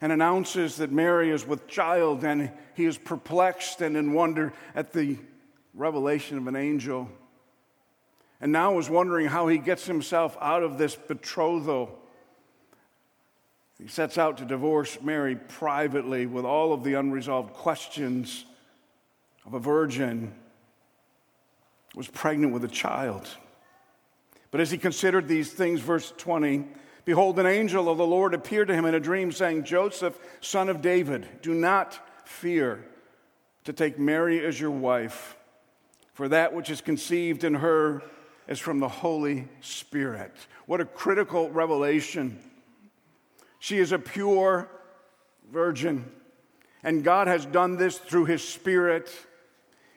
and 0.00 0.12
announces 0.12 0.76
that 0.76 0.92
Mary 0.92 1.30
is 1.30 1.44
with 1.44 1.66
child, 1.66 2.22
and 2.22 2.52
he 2.76 2.84
is 2.84 2.96
perplexed 2.96 3.80
and 3.80 3.96
in 3.96 4.12
wonder 4.12 4.52
at 4.76 4.92
the 4.92 5.18
revelation 5.74 6.38
of 6.38 6.46
an 6.46 6.54
angel. 6.54 7.10
And 8.40 8.52
now 8.52 8.78
is 8.78 8.88
wondering 8.88 9.26
how 9.26 9.48
he 9.48 9.58
gets 9.58 9.86
himself 9.86 10.36
out 10.40 10.62
of 10.62 10.78
this 10.78 10.96
betrothal. 10.96 11.98
He 13.78 13.88
sets 13.88 14.18
out 14.18 14.38
to 14.38 14.44
divorce 14.44 15.00
Mary 15.02 15.36
privately 15.36 16.26
with 16.26 16.44
all 16.44 16.72
of 16.72 16.84
the 16.84 16.94
unresolved 16.94 17.52
questions 17.52 18.44
of 19.44 19.54
a 19.54 19.58
virgin 19.58 20.32
was 21.94 22.08
pregnant 22.08 22.52
with 22.52 22.64
a 22.64 22.68
child. 22.68 23.28
But 24.50 24.60
as 24.60 24.70
he 24.70 24.78
considered 24.78 25.28
these 25.28 25.52
things, 25.52 25.80
verse 25.80 26.12
20, 26.16 26.64
behold, 27.04 27.38
an 27.38 27.46
angel 27.46 27.88
of 27.88 27.98
the 27.98 28.06
Lord 28.06 28.34
appeared 28.34 28.68
to 28.68 28.74
him 28.74 28.84
in 28.84 28.94
a 28.94 29.00
dream, 29.00 29.32
saying, 29.32 29.64
Joseph, 29.64 30.18
son 30.40 30.68
of 30.68 30.82
David, 30.82 31.26
do 31.42 31.54
not 31.54 31.98
fear 32.24 32.84
to 33.64 33.72
take 33.72 33.98
Mary 33.98 34.44
as 34.44 34.60
your 34.60 34.70
wife, 34.70 35.36
for 36.12 36.28
that 36.28 36.54
which 36.54 36.70
is 36.70 36.80
conceived 36.80 37.44
in 37.44 37.54
her 37.54 38.02
is 38.50 38.58
from 38.58 38.80
the 38.80 38.88
Holy 38.88 39.48
Spirit. 39.62 40.34
What 40.66 40.82
a 40.82 40.84
critical 40.84 41.48
revelation. 41.50 42.38
She 43.60 43.78
is 43.78 43.92
a 43.92 43.98
pure 43.98 44.68
virgin, 45.50 46.10
and 46.82 47.02
God 47.02 47.28
has 47.28 47.46
done 47.46 47.76
this 47.76 47.96
through 47.96 48.26
his 48.26 48.46
Spirit. 48.46 49.10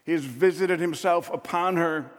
He 0.05 0.13
has 0.13 0.23
visited 0.23 0.79
himself 0.79 1.29
upon 1.33 1.77
her 1.77 2.09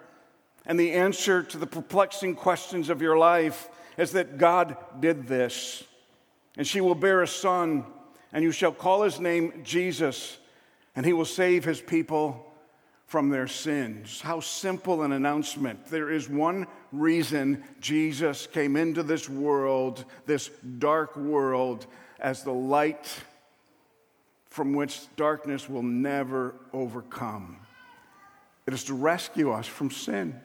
and 0.66 0.80
the 0.80 0.92
answer 0.92 1.42
to 1.42 1.58
the 1.58 1.66
perplexing 1.66 2.34
questions 2.36 2.88
of 2.88 3.02
your 3.02 3.18
life 3.18 3.68
is 3.98 4.12
that 4.12 4.38
God 4.38 4.76
did 5.00 5.26
this. 5.26 5.84
And 6.56 6.66
she 6.66 6.80
will 6.80 6.94
bear 6.94 7.22
a 7.22 7.28
son, 7.28 7.84
and 8.32 8.42
you 8.42 8.50
shall 8.50 8.72
call 8.72 9.02
his 9.02 9.20
name 9.20 9.60
Jesus, 9.62 10.38
and 10.96 11.04
he 11.04 11.12
will 11.12 11.24
save 11.24 11.64
his 11.64 11.80
people 11.80 12.50
from 13.06 13.28
their 13.28 13.46
sins. 13.46 14.20
How 14.20 14.40
simple 14.40 15.02
an 15.02 15.12
announcement. 15.12 15.86
There 15.86 16.10
is 16.10 16.28
one 16.28 16.66
reason 16.92 17.62
Jesus 17.80 18.46
came 18.46 18.76
into 18.76 19.02
this 19.02 19.28
world, 19.28 20.04
this 20.26 20.50
dark 20.78 21.16
world, 21.16 21.86
as 22.18 22.42
the 22.42 22.52
light 22.52 23.08
from 24.46 24.72
which 24.72 25.00
darkness 25.16 25.68
will 25.68 25.82
never 25.82 26.54
overcome. 26.72 27.58
It 28.66 28.72
is 28.72 28.84
to 28.84 28.94
rescue 28.94 29.50
us 29.50 29.66
from 29.66 29.90
sin. 29.90 30.40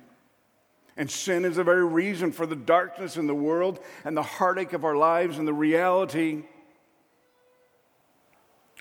And 0.98 1.10
sin 1.10 1.46
is 1.46 1.56
the 1.56 1.64
very 1.64 1.86
reason 1.86 2.34
for 2.34 2.46
the 2.46 2.56
darkness 2.56 3.16
in 3.16 3.28
the 3.28 3.36
world 3.36 3.80
and 4.04 4.18
the 4.18 4.24
heartache 4.24 4.74
of 4.74 4.84
our 4.84 4.98
lives 4.98 5.38
and 5.38 5.48
the 5.48 5.54
reality 5.54 6.44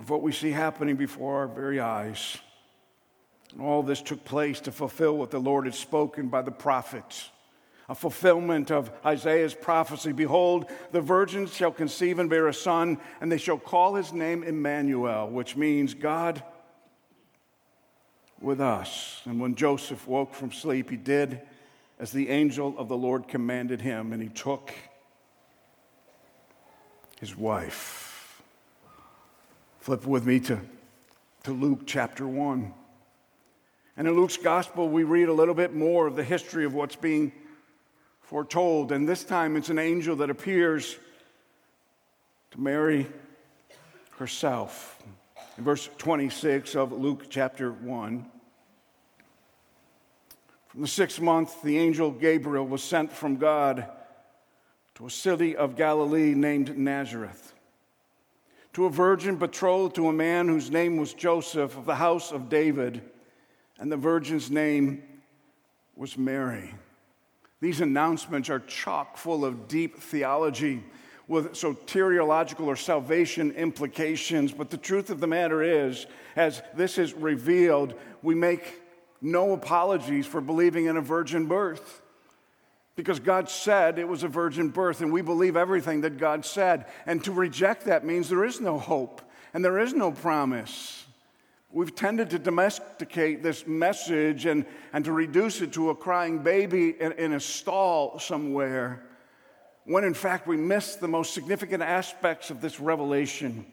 of 0.01 0.11
what 0.11 0.23
we 0.23 0.33
see 0.33 0.51
happening 0.51 0.97
before 0.97 1.37
our 1.37 1.47
very 1.47 1.79
eyes. 1.79 2.39
All 3.61 3.83
this 3.83 4.03
took 4.03 4.25
place 4.25 4.61
to 4.63 4.73
fulfill 4.73 5.17
what 5.17 5.31
the 5.31 5.39
Lord 5.39 5.65
had 5.65 5.75
spoken 5.75 6.29
by 6.29 6.43
the 6.43 6.51
prophets. 6.51 7.31
A 7.89 7.95
fulfillment 7.95 8.71
of 8.71 8.91
Isaiah's 9.05 9.55
prophecy 9.55 10.13
Behold, 10.13 10.67
the 10.93 11.01
virgins 11.01 11.55
shall 11.55 11.73
conceive 11.73 12.19
and 12.19 12.29
bear 12.29 12.47
a 12.47 12.55
son, 12.55 12.99
and 13.21 13.33
they 13.33 13.39
shall 13.39 13.59
call 13.59 13.95
his 13.95 14.13
name 14.13 14.43
Emmanuel, 14.43 15.31
which 15.31 15.57
means 15.57 15.95
God 15.95 16.43
with 18.41 18.61
us. 18.61 19.23
And 19.25 19.41
when 19.41 19.55
Joseph 19.55 20.07
woke 20.07 20.35
from 20.35 20.53
sleep, 20.53 20.91
he 20.91 20.97
did 20.97 21.41
as 21.99 22.13
the 22.13 22.29
angel 22.29 22.75
of 22.79 22.89
the 22.89 22.97
Lord 22.97 23.27
commanded 23.27 23.81
him, 23.81 24.13
and 24.13 24.23
he 24.23 24.29
took 24.29 24.73
his 27.21 27.37
wife. 27.37 28.43
Flip 29.81 30.07
with 30.07 30.27
me 30.27 30.41
to, 30.41 30.61
to 31.45 31.53
Luke 31.53 31.81
chapter 31.87 32.29
1. 32.29 32.75
And 33.99 34.07
in 34.07 34.15
Luke's 34.15 34.37
gospel, 34.37 34.89
we 34.89 35.03
read 35.03 35.29
a 35.29 35.33
little 35.33 35.55
bit 35.55 35.75
more 35.75 36.07
of 36.07 36.15
the 36.15 36.23
history 36.23 36.65
of 36.65 36.73
what's 36.73 36.95
being 36.95 37.33
foretold. 38.21 38.93
And 38.93 39.09
this 39.09 39.25
time 39.25 39.57
it's 39.57 39.71
an 39.71 39.79
angel 39.81 40.15
that 40.17 40.31
appears 40.31 40.97
to 42.53 42.61
Mary 42.61 43.09
herself. 44.19 45.03
In 45.57 45.65
verse 45.65 45.91
26 45.99 46.77
of 46.77 46.93
Luke 46.93 47.27
chapter 47.29 47.73
1, 47.73 48.25
from 50.69 50.81
the 50.81 50.87
sixth 50.87 51.21
month, 51.21 51.61
the 51.63 51.79
angel 51.79 52.13
Gabriel 52.13 52.69
was 52.69 52.85
sent 52.85 53.11
from 53.11 53.35
God 53.35 53.85
to 54.95 55.07
a 55.07 55.11
city 55.11 55.57
of 55.57 55.75
Galilee 55.75 56.35
named 56.35 56.79
Nazareth, 56.79 57.53
to 58.75 58.87
a 58.87 58.91
virgin 58.91 59.35
betrothed 59.35 59.97
to 59.97 60.07
a 60.07 60.13
man 60.13 60.47
whose 60.47 60.71
name 60.71 60.99
was 60.99 61.15
Joseph 61.15 61.77
of 61.77 61.85
the 61.85 61.97
house 61.97 62.31
of 62.31 62.49
David, 62.49 63.03
and 63.79 63.91
the 63.91 63.97
virgin's 63.97 64.51
name 64.51 65.03
was 65.97 66.17
Mary. 66.17 66.75
These 67.61 67.81
announcements 67.81 68.51
are 68.51 68.61
chock 68.61 69.17
full 69.17 69.45
of 69.45 69.69
deep 69.69 69.99
theology 69.99 70.83
with 71.27 71.53
soteriological 71.53 72.67
or 72.67 72.77
salvation 72.77 73.51
implications. 73.53 74.53
But 74.53 74.71
the 74.71 74.77
truth 74.77 75.11
of 75.11 75.21
the 75.21 75.27
matter 75.27 75.63
is, 75.63 76.07
as 76.37 76.63
this 76.75 76.99
is 76.99 77.13
revealed, 77.15 77.95
we 78.23 78.35
make 78.35 78.81
no 79.21 79.53
apologies 79.53 80.27
for 80.27 80.41
believing 80.41 80.87
in 80.87 80.97
a 80.97 81.03
virgin 81.03 81.47
birth. 81.47 82.03
Because 82.97 83.21
God 83.21 83.49
said 83.49 83.99
it 83.99 84.09
was 84.09 84.25
a 84.25 84.29
virgin 84.29 84.71
birth, 84.71 85.01
and 85.03 85.13
we 85.13 85.23
believe 85.23 85.57
everything 85.57 86.01
that 86.01 86.19
God 86.19 86.45
said. 86.45 86.87
And 87.07 87.23
to 87.25 87.33
reject 87.33 87.85
that 87.85 88.05
means 88.05 88.29
there 88.29 88.45
is 88.45 88.61
no 88.61 88.79
hope 88.79 89.21
and 89.53 89.65
there 89.65 89.79
is 89.79 89.95
no 89.95 90.13
promise. 90.13 91.05
We've 91.71 91.95
tended 91.95 92.31
to 92.31 92.39
domesticate 92.39 93.43
this 93.43 93.67
message 93.67 94.47
and, 94.47 94.65
and 94.93 95.05
to 95.05 95.13
reduce 95.13 95.61
it 95.61 95.73
to 95.75 95.91
a 95.91 95.95
crying 95.95 96.39
baby 96.39 96.95
in, 96.99 97.13
in 97.13 97.33
a 97.35 97.41
stall 97.41 98.19
somewhere, 98.19 99.05
when 99.85 100.05
in 100.05 100.15
fact 100.15 100.47
we 100.47 100.57
miss 100.57 100.97
the 100.97 101.09
most 101.09 101.35
significant 101.35 101.83
aspects 101.83 102.51
of 102.51 102.63
this 102.63 102.81
revelation. 102.81 103.67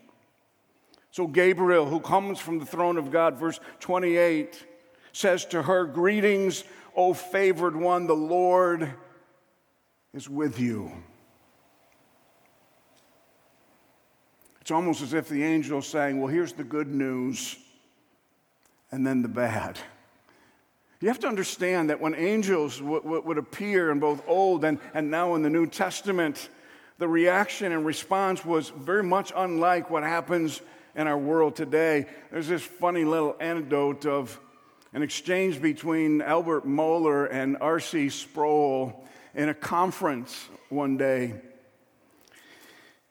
So, 1.12 1.28
Gabriel, 1.28 1.86
who 1.86 2.02
comes 2.02 2.40
from 2.40 2.60
the 2.60 2.66
throne 2.66 2.98
of 2.98 3.10
God, 3.10 3.38
verse 3.38 3.62
28, 3.80 4.66
says 5.14 5.46
to 5.46 5.62
her, 5.62 5.86
Greetings, 5.86 6.66
O 6.94 7.14
favored 7.14 7.78
one, 7.78 8.08
the 8.08 8.14
Lord 8.14 8.94
is 10.14 10.30
with 10.30 10.60
you. 10.60 10.92
It's 14.60 14.72
almost 14.72 15.02
as 15.02 15.14
if 15.14 15.30
the 15.30 15.42
angel 15.42 15.80
is 15.80 15.88
saying, 15.88 16.20
Well, 16.20 16.28
here's 16.28 16.52
the 16.52 16.66
good 16.66 16.88
news, 16.88 17.56
and 18.92 19.06
then 19.06 19.22
the 19.22 19.28
bad. 19.28 19.80
You 21.02 21.10
have 21.10 21.20
to 21.20 21.28
understand 21.28 21.90
that 21.90 22.00
when 22.00 22.16
angels 22.16 22.80
w- 22.80 23.02
w- 23.02 23.22
would 23.22 23.38
appear 23.38 23.92
in 23.92 24.00
both 24.00 24.24
Old 24.28 24.64
and, 24.64 24.80
and 24.94 25.12
now 25.12 25.36
in 25.36 25.42
the 25.42 25.50
New 25.50 25.68
Testament, 25.68 26.50
the 26.98 27.08
reaction 27.08 27.72
and 27.72 27.86
response 27.86 28.46
was 28.46 28.70
very 28.70 29.04
much 29.04 29.32
unlike 29.36 29.90
what 29.90 30.04
happens 30.04 30.62
in 30.96 31.08
our 31.08 31.18
world 31.18 31.56
today. 31.56 32.06
There's 32.32 32.48
this 32.48 32.64
funny 32.64 33.04
little 33.04 33.36
anecdote 33.40 34.06
of 34.06 34.40
an 34.94 35.04
exchange 35.04 35.62
between 35.62 36.22
Albert 36.22 36.66
Mohler 36.66 37.28
and 37.30 37.58
R.C. 37.60 38.10
Sproul 38.10 39.06
in 39.34 39.50
a 39.50 39.54
conference 39.54 40.48
one 40.70 40.96
day. 40.96 41.36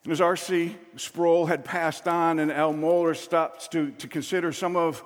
And 0.04 0.12
as 0.12 0.20
R.C. 0.20 0.76
Sproul 0.96 1.46
had 1.46 1.64
passed 1.64 2.08
on 2.08 2.38
and 2.38 2.50
Al 2.50 2.72
Mohler 2.72 3.14
stopped 3.14 3.70
to, 3.72 3.90
to 3.92 4.08
consider 4.08 4.52
some 4.52 4.76
of, 4.76 5.04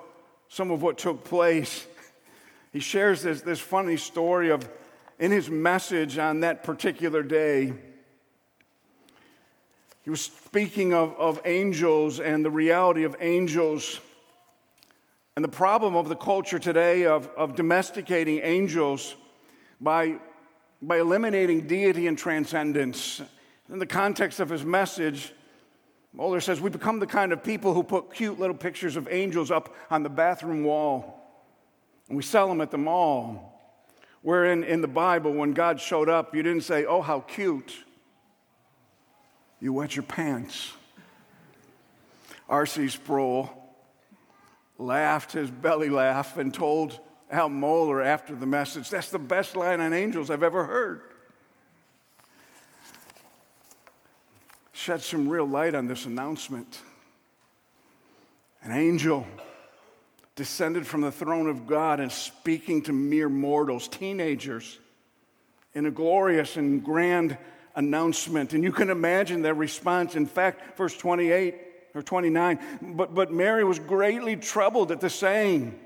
some 0.49 0.71
of 0.71 0.81
what 0.81 0.97
took 0.97 1.23
place, 1.23 1.85
he 2.73 2.79
shares 2.79 3.21
this, 3.21 3.41
this 3.41 3.59
funny 3.59 3.97
story 3.97 4.49
of 4.49 4.69
in 5.19 5.31
his 5.31 5.49
message 5.49 6.17
on 6.17 6.39
that 6.39 6.63
particular 6.63 7.21
day. 7.21 7.73
He 10.03 10.09
was 10.09 10.21
speaking 10.21 10.93
of, 10.93 11.13
of 11.17 11.41
angels 11.45 12.19
and 12.19 12.43
the 12.43 12.49
reality 12.49 13.03
of 13.03 13.15
angels 13.19 13.99
and 15.35 15.43
the 15.43 15.49
problem 15.49 15.95
of 15.95 16.09
the 16.09 16.15
culture 16.15 16.57
today 16.57 17.05
of, 17.05 17.27
of 17.37 17.55
domesticating 17.55 18.39
angels 18.43 19.15
by, 19.79 20.15
by 20.81 20.99
eliminating 20.99 21.67
deity 21.67 22.07
and 22.07 22.17
transcendence. 22.17 23.21
In 23.71 23.79
the 23.79 23.85
context 23.85 24.39
of 24.39 24.49
his 24.49 24.65
message, 24.65 25.33
Mohler 26.15 26.41
says, 26.41 26.59
We 26.59 26.69
become 26.69 26.99
the 26.99 27.07
kind 27.07 27.31
of 27.31 27.43
people 27.43 27.73
who 27.73 27.83
put 27.83 28.13
cute 28.13 28.39
little 28.39 28.55
pictures 28.55 28.95
of 28.95 29.07
angels 29.11 29.51
up 29.51 29.75
on 29.89 30.03
the 30.03 30.09
bathroom 30.09 30.63
wall, 30.63 31.19
and 32.07 32.17
we 32.17 32.23
sell 32.23 32.47
them 32.47 32.61
at 32.61 32.71
the 32.71 32.77
mall. 32.77 33.55
Wherein 34.21 34.63
in 34.63 34.81
the 34.81 34.87
Bible, 34.87 35.33
when 35.33 35.53
God 35.53 35.79
showed 35.79 36.09
up, 36.09 36.35
you 36.35 36.43
didn't 36.43 36.63
say, 36.63 36.85
Oh, 36.85 37.01
how 37.01 37.21
cute. 37.21 37.85
You 39.61 39.73
wet 39.73 39.95
your 39.95 40.03
pants. 40.03 40.73
R.C. 42.47 42.89
Sproul 42.89 43.49
laughed 44.77 45.33
his 45.33 45.51
belly 45.51 45.89
laugh 45.89 46.37
and 46.37 46.53
told 46.53 46.99
Al 47.29 47.49
Mohler 47.49 48.03
after 48.03 48.35
the 48.35 48.45
message, 48.45 48.89
That's 48.89 49.11
the 49.11 49.19
best 49.19 49.55
line 49.55 49.79
on 49.79 49.93
angels 49.93 50.29
I've 50.29 50.43
ever 50.43 50.65
heard. 50.65 51.01
Shed 54.79 55.01
some 55.01 55.27
real 55.27 55.45
light 55.45 55.75
on 55.75 55.87
this 55.87 56.05
announcement. 56.05 56.79
An 58.63 58.71
angel 58.71 59.27
descended 60.35 60.87
from 60.87 61.01
the 61.01 61.11
throne 61.11 61.47
of 61.47 61.67
God 61.67 61.99
and 61.99 62.09
speaking 62.09 62.81
to 62.83 62.93
mere 62.93 63.27
mortals, 63.27 63.89
teenagers, 63.89 64.79
in 65.73 65.85
a 65.85 65.91
glorious 65.91 66.55
and 66.55 66.81
grand 66.81 67.37
announcement. 67.75 68.53
And 68.53 68.63
you 68.63 68.71
can 68.71 68.89
imagine 68.89 69.41
their 69.41 69.53
response. 69.53 70.15
In 70.15 70.25
fact, 70.25 70.77
verse 70.77 70.95
28 70.95 71.55
or 71.93 72.01
29, 72.01 72.59
but, 72.95 73.13
but 73.13 73.33
Mary 73.33 73.65
was 73.65 73.79
greatly 73.79 74.37
troubled 74.37 74.93
at 74.93 75.01
the 75.01 75.09
saying 75.09 75.77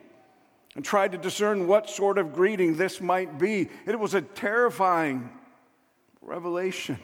and 0.76 0.86
tried 0.86 1.14
to 1.14 1.18
discern 1.18 1.66
what 1.66 1.90
sort 1.90 2.20
of 2.20 2.34
greeting 2.34 2.78
this 2.78 3.02
might 3.02 3.40
be. 3.40 3.70
It 3.88 4.00
was 4.00 4.14
a 4.14 4.22
terrifying 4.22 5.32
revelation. 6.22 7.00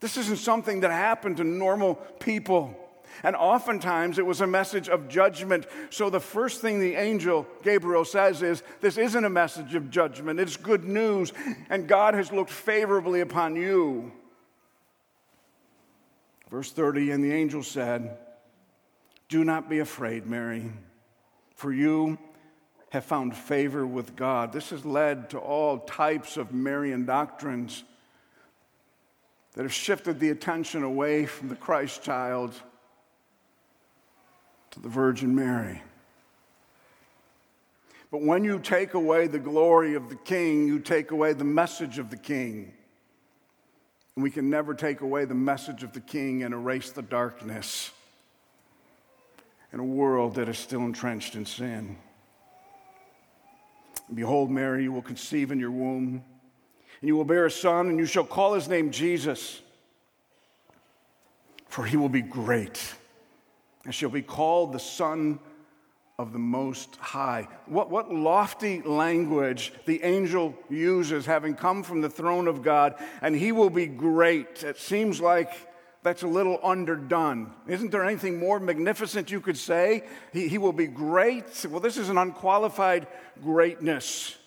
This 0.00 0.16
isn't 0.16 0.38
something 0.38 0.80
that 0.80 0.90
happened 0.90 1.38
to 1.38 1.44
normal 1.44 1.96
people. 2.20 2.76
And 3.22 3.34
oftentimes 3.34 4.18
it 4.18 4.26
was 4.26 4.40
a 4.40 4.46
message 4.46 4.88
of 4.88 5.08
judgment. 5.08 5.66
So 5.90 6.08
the 6.08 6.20
first 6.20 6.60
thing 6.60 6.78
the 6.78 6.94
angel 6.94 7.46
Gabriel 7.62 8.04
says 8.04 8.42
is, 8.42 8.62
This 8.80 8.96
isn't 8.96 9.24
a 9.24 9.30
message 9.30 9.74
of 9.74 9.90
judgment, 9.90 10.38
it's 10.38 10.56
good 10.56 10.84
news, 10.84 11.32
and 11.68 11.88
God 11.88 12.14
has 12.14 12.32
looked 12.32 12.50
favorably 12.50 13.20
upon 13.20 13.56
you. 13.56 14.12
Verse 16.50 16.70
30 16.70 17.10
And 17.10 17.24
the 17.24 17.32
angel 17.32 17.62
said, 17.62 18.16
Do 19.28 19.44
not 19.44 19.68
be 19.68 19.80
afraid, 19.80 20.26
Mary, 20.26 20.70
for 21.56 21.72
you 21.72 22.18
have 22.90 23.04
found 23.04 23.36
favor 23.36 23.86
with 23.86 24.16
God. 24.16 24.52
This 24.52 24.70
has 24.70 24.84
led 24.84 25.30
to 25.30 25.38
all 25.38 25.80
types 25.80 26.36
of 26.36 26.52
Marian 26.52 27.04
doctrines 27.04 27.84
that 29.54 29.62
have 29.62 29.72
shifted 29.72 30.20
the 30.20 30.30
attention 30.30 30.82
away 30.82 31.26
from 31.26 31.48
the 31.48 31.56
Christ 31.56 32.02
child 32.02 32.54
to 34.70 34.80
the 34.80 34.88
Virgin 34.88 35.34
Mary. 35.34 35.82
But 38.10 38.22
when 38.22 38.44
you 38.44 38.58
take 38.58 38.94
away 38.94 39.26
the 39.26 39.38
glory 39.38 39.94
of 39.94 40.08
the 40.08 40.16
king, 40.16 40.66
you 40.66 40.78
take 40.78 41.10
away 41.10 41.34
the 41.34 41.44
message 41.44 41.98
of 41.98 42.10
the 42.10 42.16
king. 42.16 42.72
And 44.14 44.22
we 44.22 44.30
can 44.30 44.48
never 44.48 44.74
take 44.74 45.02
away 45.02 45.26
the 45.26 45.34
message 45.34 45.82
of 45.82 45.92
the 45.92 46.00
king 46.00 46.42
and 46.42 46.54
erase 46.54 46.90
the 46.90 47.02
darkness 47.02 47.90
in 49.72 49.80
a 49.80 49.84
world 49.84 50.36
that 50.36 50.48
is 50.48 50.58
still 50.58 50.80
entrenched 50.80 51.34
in 51.34 51.44
sin. 51.44 51.96
Behold, 54.12 54.50
Mary, 54.50 54.84
you 54.84 54.92
will 54.92 55.02
conceive 55.02 55.50
in 55.50 55.60
your 55.60 55.70
womb, 55.70 56.24
and 57.00 57.08
you 57.08 57.16
will 57.16 57.24
bear 57.24 57.46
a 57.46 57.50
son, 57.50 57.88
and 57.88 57.98
you 57.98 58.06
shall 58.06 58.24
call 58.24 58.54
his 58.54 58.68
name 58.68 58.90
Jesus, 58.90 59.60
for 61.68 61.84
he 61.84 61.96
will 61.96 62.08
be 62.08 62.22
great 62.22 62.94
and 63.84 63.94
shall 63.94 64.10
be 64.10 64.22
called 64.22 64.72
the 64.72 64.78
Son 64.78 65.38
of 66.18 66.32
the 66.32 66.38
Most 66.38 66.96
High. 66.96 67.46
What, 67.66 67.90
what 67.90 68.12
lofty 68.12 68.82
language 68.82 69.72
the 69.86 70.02
angel 70.02 70.54
uses, 70.68 71.26
having 71.26 71.54
come 71.54 71.82
from 71.84 72.00
the 72.00 72.10
throne 72.10 72.48
of 72.48 72.62
God, 72.62 72.96
and 73.22 73.36
he 73.36 73.52
will 73.52 73.70
be 73.70 73.86
great. 73.86 74.64
It 74.64 74.78
seems 74.78 75.20
like 75.20 75.52
that's 76.02 76.22
a 76.22 76.26
little 76.26 76.58
underdone. 76.62 77.52
Isn't 77.66 77.90
there 77.90 78.04
anything 78.04 78.38
more 78.38 78.58
magnificent 78.58 79.30
you 79.30 79.40
could 79.40 79.56
say? 79.58 80.04
He, 80.32 80.48
he 80.48 80.58
will 80.58 80.72
be 80.72 80.86
great. 80.86 81.66
Well, 81.68 81.80
this 81.80 81.96
is 81.96 82.08
an 82.08 82.18
unqualified 82.18 83.06
greatness. 83.42 84.37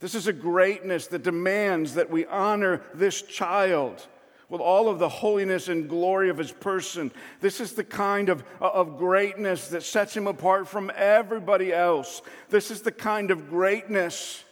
This 0.00 0.14
is 0.14 0.26
a 0.26 0.32
greatness 0.32 1.08
that 1.08 1.24
demands 1.24 1.94
that 1.94 2.10
we 2.10 2.24
honor 2.26 2.82
this 2.94 3.22
child 3.22 4.06
with 4.48 4.60
all 4.60 4.88
of 4.88 4.98
the 4.98 5.08
holiness 5.08 5.68
and 5.68 5.88
glory 5.88 6.30
of 6.30 6.38
his 6.38 6.52
person. 6.52 7.12
This 7.40 7.60
is 7.60 7.72
the 7.72 7.84
kind 7.84 8.28
of, 8.28 8.44
of 8.60 8.96
greatness 8.96 9.68
that 9.68 9.82
sets 9.82 10.16
him 10.16 10.26
apart 10.26 10.68
from 10.68 10.90
everybody 10.94 11.72
else. 11.72 12.22
This 12.48 12.70
is 12.70 12.82
the 12.82 12.92
kind 12.92 13.30
of 13.30 13.50
greatness 13.50 14.44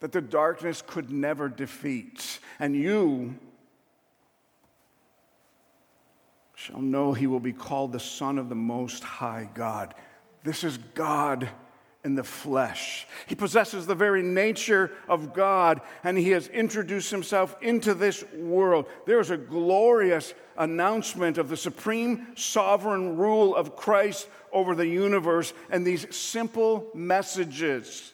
that 0.00 0.12
the 0.12 0.20
darkness 0.20 0.82
could 0.86 1.10
never 1.10 1.48
defeat. 1.48 2.38
And 2.60 2.76
you 2.76 3.36
shall 6.54 6.80
know 6.80 7.12
he 7.12 7.26
will 7.26 7.40
be 7.40 7.52
called 7.52 7.92
the 7.92 8.00
Son 8.00 8.38
of 8.38 8.48
the 8.48 8.54
Most 8.54 9.02
High 9.02 9.48
God. 9.54 9.94
This 10.44 10.62
is 10.62 10.78
God 10.94 11.48
in 12.04 12.16
the 12.16 12.24
flesh. 12.24 13.06
He 13.26 13.34
possesses 13.34 13.86
the 13.86 13.94
very 13.94 14.22
nature 14.22 14.90
of 15.08 15.32
God, 15.32 15.80
and 16.02 16.18
he 16.18 16.30
has 16.30 16.48
introduced 16.48 17.10
himself 17.10 17.56
into 17.62 17.94
this 17.94 18.24
world. 18.34 18.86
There 19.06 19.20
is 19.20 19.30
a 19.30 19.36
glorious 19.36 20.34
announcement 20.56 21.38
of 21.38 21.48
the 21.48 21.56
supreme 21.56 22.26
sovereign 22.36 23.16
rule 23.16 23.54
of 23.54 23.76
Christ 23.76 24.28
over 24.52 24.74
the 24.74 24.86
universe 24.86 25.54
and 25.70 25.86
these 25.86 26.14
simple 26.14 26.88
messages. 26.92 28.12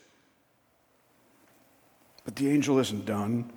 But 2.25 2.37
the 2.37 2.51
angel 2.51 2.79
isn't 2.79 3.07
done. 3.07 3.51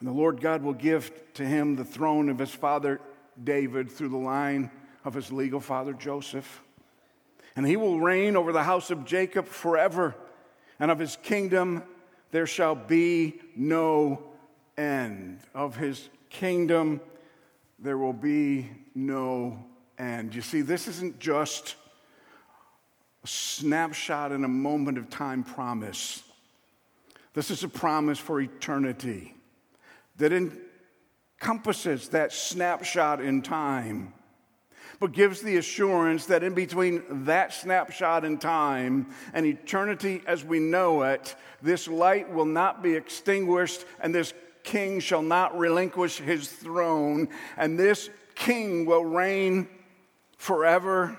And 0.00 0.08
the 0.08 0.12
Lord 0.12 0.40
God 0.40 0.62
will 0.62 0.74
give 0.74 1.12
to 1.34 1.44
him 1.44 1.76
the 1.76 1.84
throne 1.84 2.28
of 2.28 2.38
his 2.38 2.50
father 2.50 3.00
David 3.42 3.90
through 3.90 4.08
the 4.08 4.16
line 4.16 4.70
of 5.04 5.14
his 5.14 5.30
legal 5.30 5.60
father 5.60 5.92
Joseph 5.92 6.62
and 7.56 7.66
he 7.66 7.76
will 7.76 7.98
reign 7.98 8.36
over 8.36 8.52
the 8.52 8.62
house 8.62 8.90
of 8.90 9.06
Jacob 9.06 9.46
forever, 9.46 10.14
and 10.78 10.90
of 10.90 10.98
his 10.98 11.16
kingdom 11.22 11.82
there 12.30 12.46
shall 12.46 12.74
be 12.74 13.40
no 13.56 14.22
end. 14.76 15.40
Of 15.54 15.74
his 15.76 16.08
kingdom 16.28 17.00
there 17.78 17.96
will 17.96 18.12
be 18.12 18.70
no 18.94 19.64
end. 19.98 20.34
You 20.34 20.42
see, 20.42 20.60
this 20.60 20.86
isn't 20.86 21.18
just 21.18 21.76
a 23.24 23.26
snapshot 23.26 24.32
in 24.32 24.44
a 24.44 24.48
moment 24.48 24.98
of 24.98 25.08
time 25.08 25.42
promise. 25.42 26.22
This 27.32 27.50
is 27.50 27.64
a 27.64 27.68
promise 27.68 28.18
for 28.18 28.40
eternity 28.40 29.34
that 30.16 30.32
encompasses 30.32 32.10
that 32.10 32.32
snapshot 32.32 33.20
in 33.20 33.42
time 33.42 34.12
but 34.98 35.12
gives 35.12 35.40
the 35.40 35.56
assurance 35.56 36.26
that 36.26 36.42
in 36.42 36.54
between 36.54 37.02
that 37.24 37.52
snapshot 37.52 38.24
in 38.24 38.38
time 38.38 39.06
and 39.34 39.44
eternity 39.44 40.22
as 40.26 40.44
we 40.44 40.58
know 40.58 41.02
it, 41.02 41.34
this 41.62 41.88
light 41.88 42.32
will 42.32 42.46
not 42.46 42.82
be 42.82 42.94
extinguished 42.94 43.84
and 44.00 44.14
this 44.14 44.32
king 44.66 45.00
shall 45.00 45.22
not 45.22 45.56
relinquish 45.56 46.18
his 46.18 46.50
throne, 46.50 47.28
and 47.56 47.78
this 47.78 48.10
king 48.34 48.84
will 48.84 49.04
reign 49.04 49.68
forever 50.36 51.18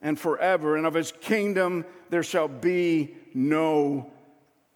and 0.00 0.18
forever, 0.18 0.76
and 0.76 0.86
of 0.86 0.94
his 0.94 1.12
kingdom 1.20 1.84
there 2.08 2.22
shall 2.22 2.48
be 2.48 3.14
no 3.34 4.10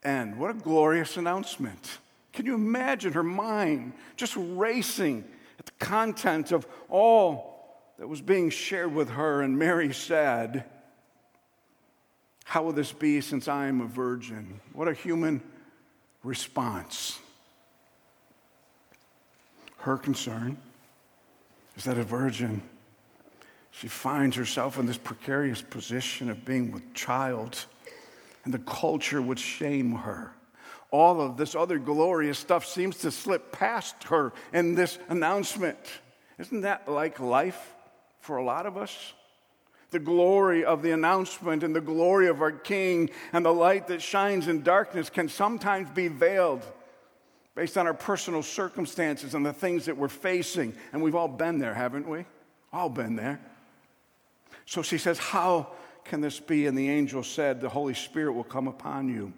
end. 0.05 0.39
What 0.39 0.51
a 0.51 0.55
glorious 0.55 1.17
announcement! 1.17 1.99
Can 2.33 2.47
you 2.47 2.55
imagine 2.55 3.13
her 3.15 3.23
mind 3.23 3.95
just 4.17 4.35
racing 4.37 5.25
at 5.59 5.67
the 5.67 5.85
content 5.85 6.53
of 6.53 6.67
all 6.89 7.52
that 7.99 8.09
was 8.09 8.21
being 8.21 8.51
shared 8.51 8.95
with 8.95 9.11
her, 9.11 9.43
and 9.43 9.59
Mary 9.59 9.93
said, 9.93 10.65
How 12.45 12.63
will 12.63 12.73
this 12.73 12.93
be 12.93 13.21
since 13.21 13.49
I 13.49 13.67
am 13.67 13.81
a 13.81 13.87
virgin? 13.87 14.61
What 14.73 14.89
a 14.89 14.95
human 14.95 15.43
response. 16.23 17.19
Her 19.79 19.97
concern 19.97 20.57
is 21.77 21.85
that 21.85 21.99
a 21.99 22.05
virgin, 22.05 22.63
she 23.71 23.89
finds 23.89 24.37
herself 24.37 24.79
in 24.79 24.87
this 24.87 24.99
precarious 24.99 25.63
position 25.63 26.31
of 26.31 26.45
being 26.45 26.71
with 26.71 26.95
child, 26.95 27.65
and 28.45 28.55
the 28.55 28.59
culture 28.59 29.21
would 29.21 29.39
shame 29.39 29.93
her 29.93 30.33
all 30.93 31.23
of 31.23 31.39
this 31.39 31.55
other 31.55 31.79
glorious 31.79 32.39
stuff 32.39 32.67
seems 32.67 32.99
to 32.99 33.11
slip 33.11 33.51
past 33.51 34.05
her 34.05 34.33
in 34.53 34.75
this 34.75 34.99
announcement. 35.09 35.79
Isn't 36.39 36.61
that 36.61 36.87
like 36.87 37.19
life? 37.19 37.75
For 38.23 38.37
a 38.37 38.45
lot 38.45 38.67
of 38.67 38.79
us. 38.79 39.13
The 39.91 39.99
glory 39.99 40.65
of 40.65 40.81
the 40.81 40.93
announcement 40.93 41.63
and 41.63 41.77
the 41.77 41.81
glory 41.83 42.29
of 42.29 42.41
our 42.41 42.53
King 42.53 43.11
and 43.35 43.45
the 43.45 43.53
light 43.53 43.89
that 43.89 44.01
shines 44.01 44.49
in 44.49 44.63
darkness 44.63 45.11
can 45.11 45.29
sometimes 45.29 45.91
be 45.91 46.09
veiled 46.09 46.63
based 47.55 47.77
on 47.77 47.87
our 47.87 47.93
personal 47.93 48.43
circumstances 48.43 49.35
and 49.35 49.45
the 49.45 49.53
things 49.53 49.85
that 49.85 49.99
we're 49.99 50.09
facing. 50.09 50.73
And 50.93 51.03
we've 51.03 51.17
all 51.17 51.29
been 51.29 51.59
there, 51.59 51.75
haven't 51.75 52.09
we? 52.09 52.25
All 52.73 52.89
been 52.89 53.17
there. 53.17 53.39
So 54.65 54.81
she 54.81 54.97
says, 54.97 55.19
How 55.19 55.73
can 56.05 56.23
this 56.23 56.41
be? 56.41 56.67
And 56.67 56.79
the 56.79 56.89
angel 56.89 57.23
said, 57.23 57.61
The 57.61 57.69
Holy 57.69 57.95
Spirit 57.95 58.33
will 58.33 58.45
come 58.45 58.69
upon 58.69 59.09
you. 59.09 59.35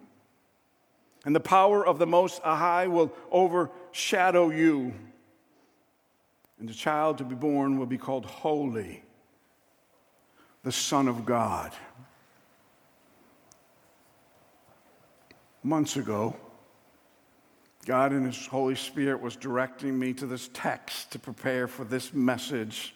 And 1.24 1.34
the 1.34 1.40
power 1.40 1.84
of 1.84 1.98
the 1.98 2.06
Most 2.06 2.42
High 2.42 2.86
will 2.86 3.12
overshadow 3.32 4.50
you. 4.50 4.92
And 6.64 6.70
the 6.70 6.74
child 6.74 7.18
to 7.18 7.24
be 7.24 7.34
born 7.34 7.78
will 7.78 7.84
be 7.84 7.98
called 7.98 8.24
Holy, 8.24 9.02
the 10.62 10.72
Son 10.72 11.08
of 11.08 11.26
God. 11.26 11.74
Months 15.62 15.98
ago, 15.98 16.34
God 17.84 18.14
in 18.14 18.24
His 18.24 18.46
Holy 18.46 18.76
Spirit 18.76 19.20
was 19.20 19.36
directing 19.36 19.98
me 19.98 20.14
to 20.14 20.26
this 20.26 20.48
text 20.54 21.10
to 21.10 21.18
prepare 21.18 21.68
for 21.68 21.84
this 21.84 22.14
message 22.14 22.94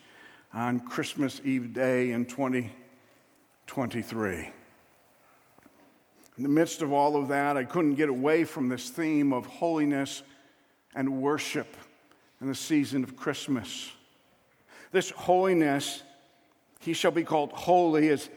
on 0.54 0.81
Christmas 0.81 1.42
Eve 1.44 1.74
day 1.74 2.12
in 2.12 2.24
2023. 2.24 4.50
In 6.38 6.42
the 6.42 6.48
midst 6.48 6.81
of 6.81 6.90
all 6.90 7.16
of 7.16 7.28
that, 7.28 7.59
I 7.59 7.64
couldn't 7.64 7.96
get 7.96 8.09
away 8.09 8.44
from 8.44 8.70
this 8.70 8.88
theme 8.88 9.35
of 9.35 9.44
holiness 9.44 10.22
and 10.94 11.20
worship 11.20 11.76
in 12.40 12.48
the 12.48 12.55
season 12.55 13.03
of 13.03 13.16
Christmas. 13.16 13.90
This 14.92 15.11
holiness, 15.11 16.03
he 16.81 16.92
shall 16.92 17.11
be 17.11 17.24
called 17.24 17.53
holy, 17.53 18.09
is, 18.09 18.29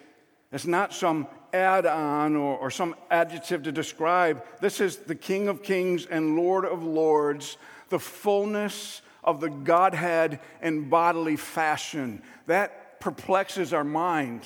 is 0.51 0.65
not 0.65 0.93
some 0.93 1.27
add 1.53 1.85
on 1.85 2.35
or, 2.35 2.57
or 2.57 2.71
some 2.71 2.95
adjective 3.09 3.63
to 3.63 3.71
describe. 3.71 4.43
This 4.59 4.79
is 4.81 4.97
the 4.97 5.15
King 5.15 5.47
of 5.47 5.63
Kings 5.63 6.05
and 6.05 6.35
Lord 6.35 6.65
of 6.65 6.83
Lords, 6.83 7.57
the 7.89 7.99
fullness 7.99 9.01
of 9.23 9.39
the 9.39 9.49
Godhead 9.49 10.39
in 10.61 10.89
bodily 10.89 11.35
fashion. 11.35 12.21
That 12.47 12.99
perplexes 12.99 13.73
our 13.73 13.83
mind 13.83 14.41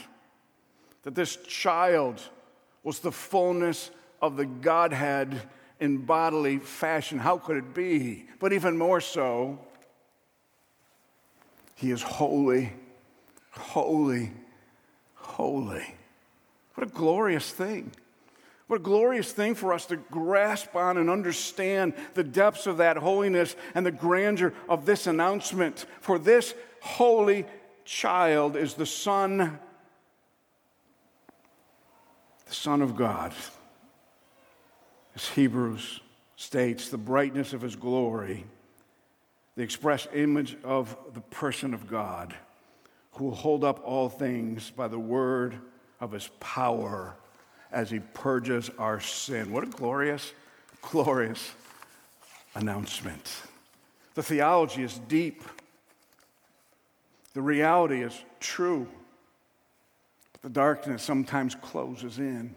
that 1.04 1.15
this 1.15 1.36
child 1.38 2.22
was 2.84 3.00
the 3.00 3.12
fullness 3.12 3.91
of 4.22 4.38
the 4.38 4.46
Godhead 4.46 5.41
in 5.79 5.97
bodily 5.97 6.59
fashion. 6.59 7.19
How 7.19 7.38
could 7.38 7.57
it 7.57 7.73
be? 7.73 8.25
But 8.39 8.53
even 8.53 8.77
more 8.77 9.01
so, 9.01 9.59
he 11.75 11.91
is 11.91 12.01
holy, 12.01 12.73
holy, 13.51 14.31
holy. 15.15 15.95
What 16.75 16.88
a 16.88 16.91
glorious 16.91 17.51
thing. 17.51 17.91
What 18.67 18.77
a 18.77 18.83
glorious 18.83 19.31
thing 19.31 19.53
for 19.53 19.73
us 19.73 19.85
to 19.88 19.97
grasp 19.97 20.75
on 20.75 20.97
and 20.97 21.09
understand 21.09 21.93
the 22.15 22.23
depths 22.23 22.65
of 22.65 22.77
that 22.77 22.97
holiness 22.97 23.55
and 23.75 23.85
the 23.85 23.91
grandeur 23.91 24.53
of 24.67 24.85
this 24.85 25.05
announcement. 25.05 25.85
For 26.01 26.17
this 26.17 26.55
holy 26.81 27.45
child 27.83 28.55
is 28.55 28.73
the 28.73 28.85
Son, 28.88 29.59
the 32.47 32.53
Son 32.53 32.81
of 32.81 32.95
God. 32.95 33.33
As 35.15 35.30
Hebrews 35.30 36.01
states, 36.36 36.89
the 36.89 36.97
brightness 36.97 37.54
of 37.54 37.62
his 37.62 37.75
glory, 37.75 38.45
the 39.56 39.63
express 39.63 40.08
image 40.13 40.58
of 40.63 40.95
the 41.13 41.21
person 41.21 41.73
of 41.73 41.88
God, 41.88 42.36
who 43.13 43.25
will 43.25 43.36
hold 43.36 43.63
up 43.63 43.82
all 43.86 44.10
things 44.10 44.71
by 44.71 44.89
the 44.89 44.99
word 44.99 45.58
of 46.01 46.12
his 46.12 46.30
power 46.41 47.15
as 47.71 47.89
he 47.89 47.99
purges 47.99 48.69
our 48.78 48.99
sin. 48.99 49.51
What 49.51 49.63
a 49.63 49.67
glorious, 49.67 50.34
glorious 50.82 51.51
announcement. 52.56 53.34
The 54.15 54.23
theology 54.23 54.84
is 54.84 54.99
deep, 55.08 55.43
the 57.34 57.41
reality 57.41 58.01
is 58.01 58.17
true. 58.39 58.88
But 60.32 60.41
the 60.41 60.49
darkness 60.49 61.04
sometimes 61.04 61.56
closes 61.56 62.17
in 62.17 62.56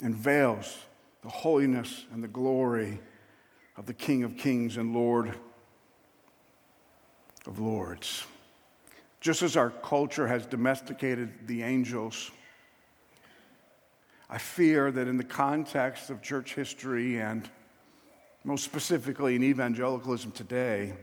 and 0.00 0.14
veils 0.14 0.76
the 1.22 1.28
holiness 1.28 2.06
and 2.12 2.22
the 2.22 2.28
glory 2.28 3.00
of 3.76 3.86
the 3.86 3.94
King 3.94 4.24
of 4.24 4.36
Kings 4.36 4.76
and 4.76 4.94
Lord 4.94 5.34
of 7.46 7.58
Lords. 7.58 8.24
Just 9.20 9.42
as 9.42 9.56
our 9.56 9.70
culture 9.70 10.26
has 10.26 10.46
domesticated 10.46 11.46
the 11.46 11.62
angels, 11.62 12.30
I 14.30 14.38
fear 14.38 14.90
that 14.92 15.08
in 15.08 15.16
the 15.16 15.24
context 15.24 16.08
of 16.08 16.22
church 16.22 16.54
history 16.54 17.20
and 17.20 17.48
most 18.44 18.64
specifically 18.64 19.36
in 19.36 19.42
evangelicalism 19.42 20.32
today, 20.32 20.94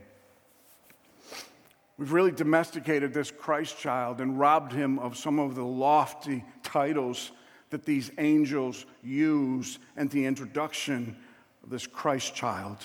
we've 1.96 2.12
really 2.12 2.32
domesticated 2.32 3.12
this 3.12 3.30
Christ 3.30 3.78
child 3.78 4.20
and 4.20 4.38
robbed 4.38 4.72
him 4.72 4.98
of 4.98 5.16
some 5.16 5.38
of 5.38 5.54
the 5.54 5.64
lofty 5.64 6.44
titles 6.64 7.30
that 7.70 7.84
these 7.84 8.10
angels 8.18 8.86
use 9.02 9.78
in 9.96 10.08
the 10.08 10.24
introduction 10.24 11.16
of 11.62 11.70
this 11.70 11.86
Christ 11.86 12.34
child. 12.34 12.78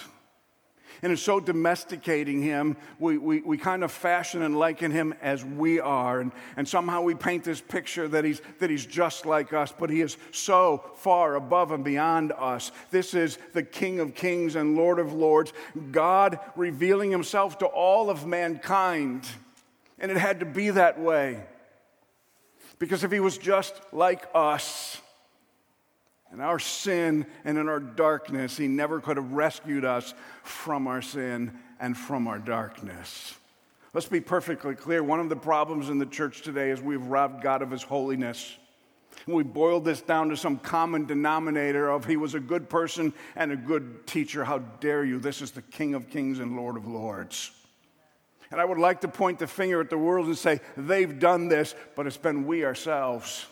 And 1.02 1.12
in 1.12 1.18
so 1.18 1.40
domesticating 1.40 2.42
him, 2.42 2.78
we, 3.00 3.18
we, 3.18 3.42
we 3.42 3.58
kind 3.58 3.84
of 3.84 3.92
fashion 3.92 4.42
and 4.42 4.58
liken 4.58 4.92
him 4.92 5.14
as 5.22 5.44
we 5.44 5.80
are. 5.80 6.22
And, 6.22 6.32
and 6.56 6.68
somehow 6.68 7.02
we 7.02 7.16
paint 7.16 7.44
this 7.44 7.60
picture 7.60 8.08
that 8.08 8.24
he's, 8.24 8.42
that 8.60 8.70
he's 8.70 8.86
just 8.86 9.26
like 9.26 9.52
us, 9.54 9.74
but 9.78 9.90
he 9.90 10.02
is 10.02 10.18
so 10.32 10.84
far 10.96 11.36
above 11.36 11.72
and 11.72 11.84
beyond 11.84 12.32
us. 12.32 12.72
This 12.92 13.14
is 13.14 13.38
the 13.54 13.64
King 13.64 14.00
of 14.00 14.16
Kings 14.16 14.56
and 14.56 14.78
Lord 14.78 15.00
of 15.00 15.14
Lords, 15.14 15.52
God 15.92 16.40
revealing 16.56 17.12
himself 17.12 17.58
to 17.58 17.66
all 17.66 18.10
of 18.10 18.26
mankind. 18.26 19.28
And 20.00 20.12
it 20.12 20.18
had 20.18 20.40
to 20.40 20.46
be 20.46 20.70
that 20.70 21.00
way. 21.00 21.44
Because 22.84 23.06
if 23.06 23.14
he 23.14 23.22
was 23.22 23.38
just 23.38 23.80
like 23.94 24.28
us, 24.36 25.02
in 26.34 26.42
our 26.42 26.60
sin 26.60 27.26
and 27.46 27.58
in 27.58 27.70
our 27.70 27.80
darkness, 27.80 28.58
He 28.58 28.68
never 28.68 29.00
could 29.00 29.16
have 29.16 29.32
rescued 29.32 29.86
us 29.86 30.14
from 30.44 30.86
our 30.88 31.02
sin 31.02 31.58
and 31.80 31.98
from 31.98 32.28
our 32.28 32.40
darkness. 32.40 33.36
Let's 33.94 34.10
be 34.10 34.20
perfectly 34.20 34.76
clear. 34.76 35.02
One 35.02 35.22
of 35.22 35.30
the 35.30 35.38
problems 35.38 35.88
in 35.88 35.98
the 35.98 36.06
church 36.06 36.42
today 36.42 36.72
is 36.72 36.82
we've 36.82 37.06
robbed 37.06 37.42
God 37.42 37.62
of 37.62 37.72
His 37.72 37.84
holiness. 37.84 38.58
We 39.28 39.44
boiled 39.44 39.86
this 39.86 40.02
down 40.02 40.28
to 40.28 40.36
some 40.36 40.58
common 40.58 41.06
denominator 41.06 41.90
of 41.90 42.04
He 42.04 42.18
was 42.18 42.34
a 42.34 42.40
good 42.42 42.68
person 42.68 43.14
and 43.38 43.54
a 43.54 43.56
good 43.56 44.06
teacher. 44.08 44.44
How 44.44 44.58
dare 44.58 45.06
you? 45.06 45.20
This 45.20 45.42
is 45.42 45.52
the 45.52 45.62
King 45.62 45.94
of 45.94 46.10
Kings 46.10 46.40
and 46.40 46.58
Lord 46.58 46.76
of 46.76 46.86
Lords. 46.86 47.52
And 48.54 48.62
I 48.62 48.66
would 48.66 48.78
like 48.78 49.02
to 49.02 49.08
point 49.08 49.40
the 49.40 49.48
finger 49.48 49.82
at 49.82 49.90
the 49.90 49.98
world 49.98 50.28
and 50.28 50.38
say, 50.38 50.62
they've 50.78 51.18
done 51.18 51.48
this, 51.48 51.74
but 51.96 52.06
it's 52.06 52.18
been 52.18 52.46
we 52.46 52.64
ourselves. 52.64 53.48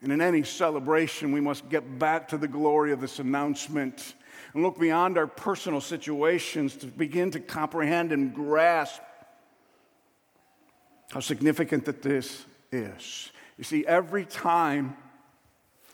And 0.00 0.12
in 0.12 0.20
any 0.20 0.44
celebration, 0.44 1.32
we 1.32 1.40
must 1.40 1.68
get 1.68 1.98
back 1.98 2.28
to 2.28 2.38
the 2.38 2.46
glory 2.46 2.92
of 2.92 3.00
this 3.00 3.18
announcement 3.18 4.14
and 4.52 4.62
look 4.62 4.78
beyond 4.78 5.18
our 5.18 5.26
personal 5.26 5.80
situations 5.80 6.76
to 6.76 6.86
begin 6.86 7.32
to 7.32 7.40
comprehend 7.40 8.12
and 8.12 8.32
grasp 8.32 9.02
how 11.10 11.18
significant 11.18 11.86
that 11.86 12.00
this 12.00 12.44
is. 12.70 13.32
You 13.58 13.64
see, 13.64 13.84
every 13.88 14.24
time 14.24 14.96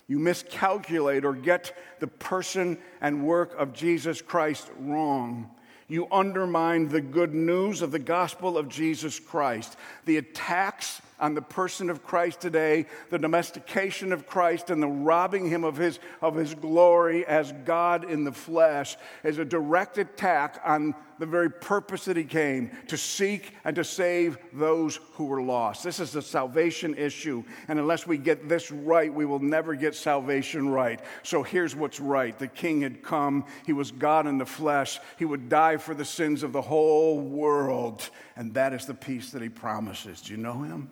you 0.07 0.19
miscalculate 0.19 1.25
or 1.25 1.33
get 1.33 1.75
the 1.99 2.09
person 2.09 2.77
and 3.01 3.25
work 3.25 3.55
of 3.57 3.73
Jesus 3.73 4.21
Christ 4.21 4.71
wrong, 4.79 5.51
you 5.91 6.07
undermine 6.13 6.89
the 6.89 7.01
good 7.01 7.35
news 7.35 7.83
of 7.83 7.91
the 7.91 7.99
gospel 7.99 8.57
of 8.57 8.69
Jesus 8.69 9.19
Christ. 9.19 9.77
The 10.05 10.19
attacks 10.19 11.03
on 11.21 11.35
the 11.35 11.43
person 11.43 11.91
of 11.91 12.03
Christ 12.03 12.41
today, 12.41 12.87
the 13.11 13.19
domestication 13.19 14.13
of 14.13 14.27
Christ 14.27 14.71
and 14.71 14.83
the 14.83 14.89
robbing 14.89 15.49
him 15.49 15.65
of 15.65 15.77
his, 15.77 16.01
of 16.21 16.35
his 16.35 16.55
glory 16.55 17.27
as 17.27 17.53
God 17.65 18.11
in 18.11 18.25
the 18.25 18.33
flesh 18.33 18.97
is 19.23 19.39
a 19.39 19.45
direct 19.45 19.99
attack 19.99 20.61
on 20.65 20.95
the 21.21 21.27
very 21.27 21.51
purpose 21.51 22.07
that 22.07 22.17
he 22.17 22.25
came 22.25 22.71
to 22.89 22.97
seek 22.97 23.55
and 23.65 23.77
to 23.77 23.85
save 23.85 24.39
those 24.55 24.99
who 25.13 25.27
were 25.27 25.43
lost. 25.43 25.85
This 25.85 26.01
is 26.01 26.17
a 26.17 26.23
salvation 26.23 26.95
issue, 26.97 27.45
and 27.69 27.79
unless 27.79 28.07
we 28.07 28.17
get 28.17 28.49
this 28.49 28.71
right, 28.71 29.13
we 29.13 29.27
will 29.27 29.39
never 29.39 29.75
get 29.75 29.95
salvation 29.95 30.71
right. 30.71 30.99
So 31.23 31.43
here's 31.43 31.77
what's 31.77 32.01
right 32.01 32.37
the 32.39 32.49
king 32.49 32.81
had 32.81 33.03
come, 33.03 33.45
he 33.67 33.75
was 33.75 33.93
God 33.93 34.27
in 34.27 34.39
the 34.39 34.47
flesh, 34.47 34.99
he 35.19 35.27
would 35.27 35.51
die 35.51 35.77
for 35.77 35.95
the 35.95 36.07
sins 36.07 36.43
of 36.43 36.53
the 36.53 36.63
whole 36.63 37.21
world, 37.21 38.09
and 38.35 38.55
that 38.55 38.73
is 38.73 38.87
the 38.87 38.95
peace 38.95 39.31
that 39.33 39.43
he 39.43 39.51
promises. 39.51 40.23
Do 40.23 40.33
you 40.33 40.39
know 40.39 40.63
him? 40.63 40.91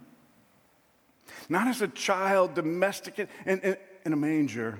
Not 1.48 1.68
as 1.68 1.82
a 1.82 1.88
child 1.88 2.54
domesticated 2.54 3.28
in, 3.46 3.61
in, 3.61 3.76
in 4.04 4.12
a 4.12 4.16
manger. 4.16 4.78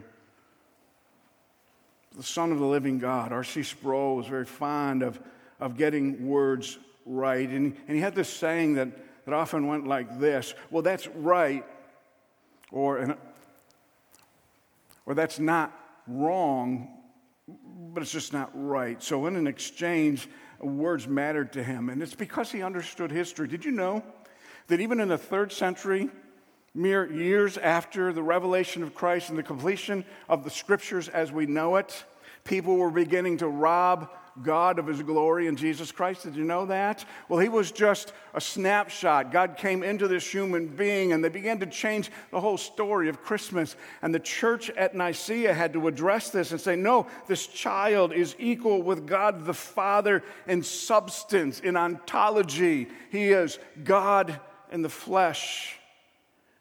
The 2.17 2.23
Son 2.23 2.53
of 2.53 2.59
the 2.59 2.67
living 2.67 2.99
God. 2.99 3.33
R.C. 3.33 3.63
Sproul 3.63 4.17
was 4.17 4.27
very 4.27 4.45
fond 4.45 5.03
of, 5.03 5.21
of 5.61 5.77
getting 5.77 6.27
words 6.27 6.79
right. 7.07 7.49
And, 7.49 7.77
and 7.87 7.97
he 7.97 8.03
had 8.03 8.15
this 8.15 8.29
saying 8.29 8.75
that, 8.75 8.89
that 9.25 9.35
often 9.35 9.67
went 9.67 9.87
like 9.87 10.19
this 10.19 10.55
Well, 10.71 10.83
that's 10.83 11.07
right, 11.09 11.65
or, 12.71 13.17
or 15.07 15.15
that's 15.15 15.39
not 15.39 15.73
wrong, 16.07 16.89
but 17.47 18.03
it's 18.03 18.13
just 18.13 18.33
not 18.33 18.51
right. 18.55 19.03
So, 19.03 19.27
in 19.27 19.37
an 19.37 19.47
exchange, 19.47 20.29
words 20.61 21.07
mattered 21.07 21.53
to 21.53 21.63
him. 21.63 21.89
And 21.89 22.03
it's 22.03 22.15
because 22.15 22.51
he 22.51 22.63
understood 22.63 23.11
history. 23.11 23.49
Did 23.49 23.65
you 23.65 23.71
know 23.71 24.03
that 24.67 24.81
even 24.81 25.01
in 25.01 25.09
the 25.09 25.19
third 25.19 25.53
century, 25.53 26.11
mere 26.79 27.11
years 27.13 27.59
after 27.59 28.13
the 28.13 28.23
revelation 28.23 28.83
of 28.83 28.95
Christ 28.95 29.31
and 29.31 29.39
the 29.39 29.43
completion 29.43 30.05
of 30.29 30.45
the 30.45 30.51
scriptures 30.51 31.09
as 31.09 31.33
we 31.33 31.45
know 31.45 31.77
it, 31.77 32.05
people 32.45 32.77
were 32.77 32.91
beginning 32.91 33.39
to 33.39 33.49
rob 33.49 34.09
God 34.43 34.79
of 34.79 34.87
his 34.87 35.03
glory 35.03 35.49
in 35.49 35.57
Jesus 35.57 35.91
Christ. 35.91 36.23
Did 36.23 36.37
you 36.37 36.45
know 36.45 36.67
that? 36.67 37.05
Well, 37.29 37.41
he 37.41 37.49
was 37.49 37.73
just 37.73 38.13
a 38.33 38.41
snapshot. 38.41 39.33
God 39.33 39.57
came 39.57 39.83
into 39.83 40.07
this 40.07 40.25
human 40.33 40.69
being 40.69 41.13
and 41.13 41.25
they 41.25 41.29
began 41.29 41.59
to 41.59 41.67
change 41.67 42.13
the 42.31 42.41
whole 42.41 42.57
story 42.57 43.09
of 43.09 43.23
Christmas. 43.23 43.75
And 44.01 44.15
the 44.15 44.21
church 44.21 44.71
at 44.71 44.95
Nicaea 44.95 45.53
had 45.53 45.73
to 45.73 45.89
address 45.89 46.31
this 46.31 46.53
and 46.53 46.61
say, 46.61 46.77
no, 46.77 47.09
this 47.27 47.49
child 47.49 48.13
is 48.13 48.37
equal 48.39 48.83
with 48.83 49.05
God 49.05 49.45
the 49.45 49.55
Father 49.55 50.23
in 50.47 50.63
substance, 50.63 51.59
in 51.59 51.77
ontology. 51.77 52.87
He 53.11 53.31
is 53.31 53.59
God 53.83 54.39
in 54.71 54.83
the 54.83 54.89
flesh. 54.89 55.78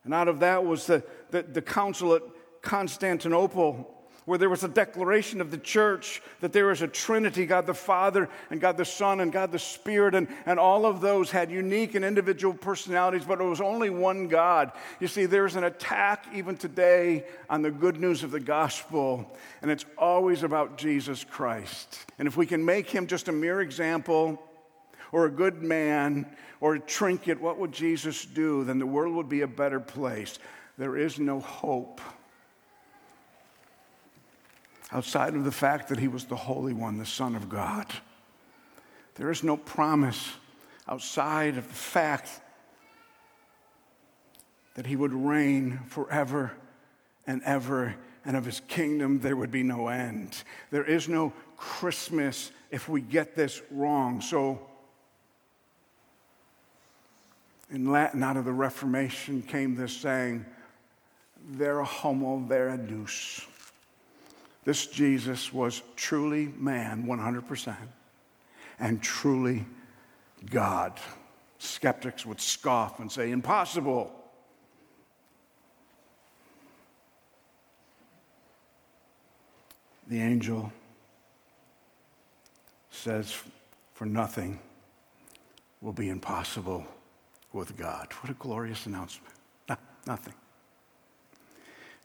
And 0.07 0.13
out 0.13 0.29
of 0.29 0.39
that 0.39 0.63
was 0.65 0.87
the, 0.87 1.03
the, 1.31 1.43
the 1.43 1.61
council 1.61 2.15
at 2.15 2.21
Constantinople 2.61 3.93
where 4.23 4.37
there 4.37 4.49
was 4.49 4.63
a 4.63 4.69
declaration 4.69 5.39
of 5.39 5.51
the 5.51 5.57
church 5.57 6.21
that 6.41 6.51
there 6.53 6.71
is 6.71 6.81
a 6.81 6.87
Trinity 6.87 7.45
God 7.45 7.65
the 7.65 7.73
Father, 7.73 8.29
and 8.49 8.59
God 8.59 8.75
the 8.75 8.85
Son, 8.85 9.21
and 9.21 9.31
God 9.31 9.53
the 9.53 9.59
Spirit, 9.59 10.15
and, 10.15 10.27
and 10.45 10.59
all 10.59 10.85
of 10.85 10.99
those 10.99 11.31
had 11.31 11.49
unique 11.49 11.95
and 11.95 12.03
individual 12.03 12.53
personalities, 12.53 13.23
but 13.25 13.39
it 13.39 13.45
was 13.45 13.61
only 13.61 13.89
one 13.89 14.27
God. 14.27 14.73
You 14.99 15.07
see, 15.07 15.25
there's 15.25 15.55
an 15.55 15.63
attack 15.63 16.25
even 16.33 16.57
today 16.57 17.25
on 17.49 17.61
the 17.61 17.71
good 17.71 18.01
news 18.01 18.23
of 18.23 18.31
the 18.31 18.41
gospel, 18.41 19.33
and 19.61 19.71
it's 19.71 19.85
always 19.97 20.43
about 20.43 20.77
Jesus 20.77 21.23
Christ. 21.23 22.05
And 22.17 22.27
if 22.29 22.35
we 22.35 22.45
can 22.45 22.63
make 22.65 22.89
him 22.89 23.07
just 23.07 23.29
a 23.29 23.33
mere 23.33 23.61
example, 23.61 24.41
or 25.11 25.25
a 25.25 25.31
good 25.31 25.61
man, 25.61 26.25
or 26.59 26.75
a 26.75 26.79
trinket, 26.79 27.39
what 27.39 27.57
would 27.57 27.71
Jesus 27.71 28.25
do? 28.25 28.63
Then 28.63 28.79
the 28.79 28.85
world 28.85 29.15
would 29.15 29.29
be 29.29 29.41
a 29.41 29.47
better 29.47 29.79
place. 29.79 30.39
There 30.77 30.97
is 30.97 31.19
no 31.19 31.39
hope 31.39 32.01
outside 34.91 35.35
of 35.35 35.43
the 35.43 35.51
fact 35.51 35.89
that 35.89 35.99
he 35.99 36.07
was 36.07 36.25
the 36.25 36.35
Holy 36.35 36.73
One, 36.73 36.97
the 36.97 37.05
Son 37.05 37.35
of 37.35 37.49
God. 37.49 37.85
There 39.15 39.31
is 39.31 39.43
no 39.43 39.57
promise 39.57 40.31
outside 40.87 41.57
of 41.57 41.67
the 41.67 41.73
fact 41.73 42.29
that 44.75 44.85
he 44.85 44.95
would 44.95 45.13
reign 45.13 45.79
forever 45.87 46.51
and 47.25 47.41
ever, 47.43 47.95
and 48.23 48.37
of 48.37 48.45
his 48.45 48.61
kingdom 48.67 49.19
there 49.19 49.35
would 49.35 49.51
be 49.51 49.63
no 49.63 49.87
end. 49.87 50.43
There 50.69 50.85
is 50.85 51.09
no 51.09 51.33
Christmas 51.57 52.51
if 52.69 52.87
we 52.87 53.01
get 53.01 53.35
this 53.35 53.61
wrong. 53.71 54.21
So, 54.21 54.61
in 57.69 57.91
Latin, 57.91 58.23
out 58.23 58.37
of 58.37 58.45
the 58.45 58.51
Reformation 58.51 59.41
came 59.41 59.75
this 59.75 59.95
saying, 59.95 60.45
Vera 61.49 61.83
homo, 61.85 62.37
vera 62.39 62.77
deus. 62.77 63.45
This 64.63 64.87
Jesus 64.87 65.53
was 65.53 65.81
truly 65.95 66.53
man, 66.57 67.05
100%, 67.05 67.75
and 68.79 69.01
truly 69.01 69.65
God. 70.49 70.99
Skeptics 71.57 72.25
would 72.25 72.39
scoff 72.39 72.99
and 72.99 73.11
say, 73.11 73.31
impossible. 73.31 74.13
The 80.07 80.21
angel 80.21 80.71
says, 82.91 83.35
For 83.93 84.05
nothing 84.05 84.59
will 85.81 85.93
be 85.93 86.09
impossible 86.09 86.85
with 87.57 87.75
God. 87.75 88.13
What 88.21 88.29
a 88.29 88.35
glorious 88.35 88.85
announcement. 88.85 89.33
No, 89.67 89.75
nothing. 90.05 90.33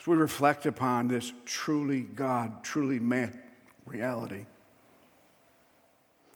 As 0.00 0.06
we 0.06 0.16
reflect 0.16 0.64
upon 0.64 1.08
this 1.08 1.30
truly 1.44 2.00
God, 2.00 2.64
truly 2.64 2.98
man 2.98 3.38
reality, 3.84 4.46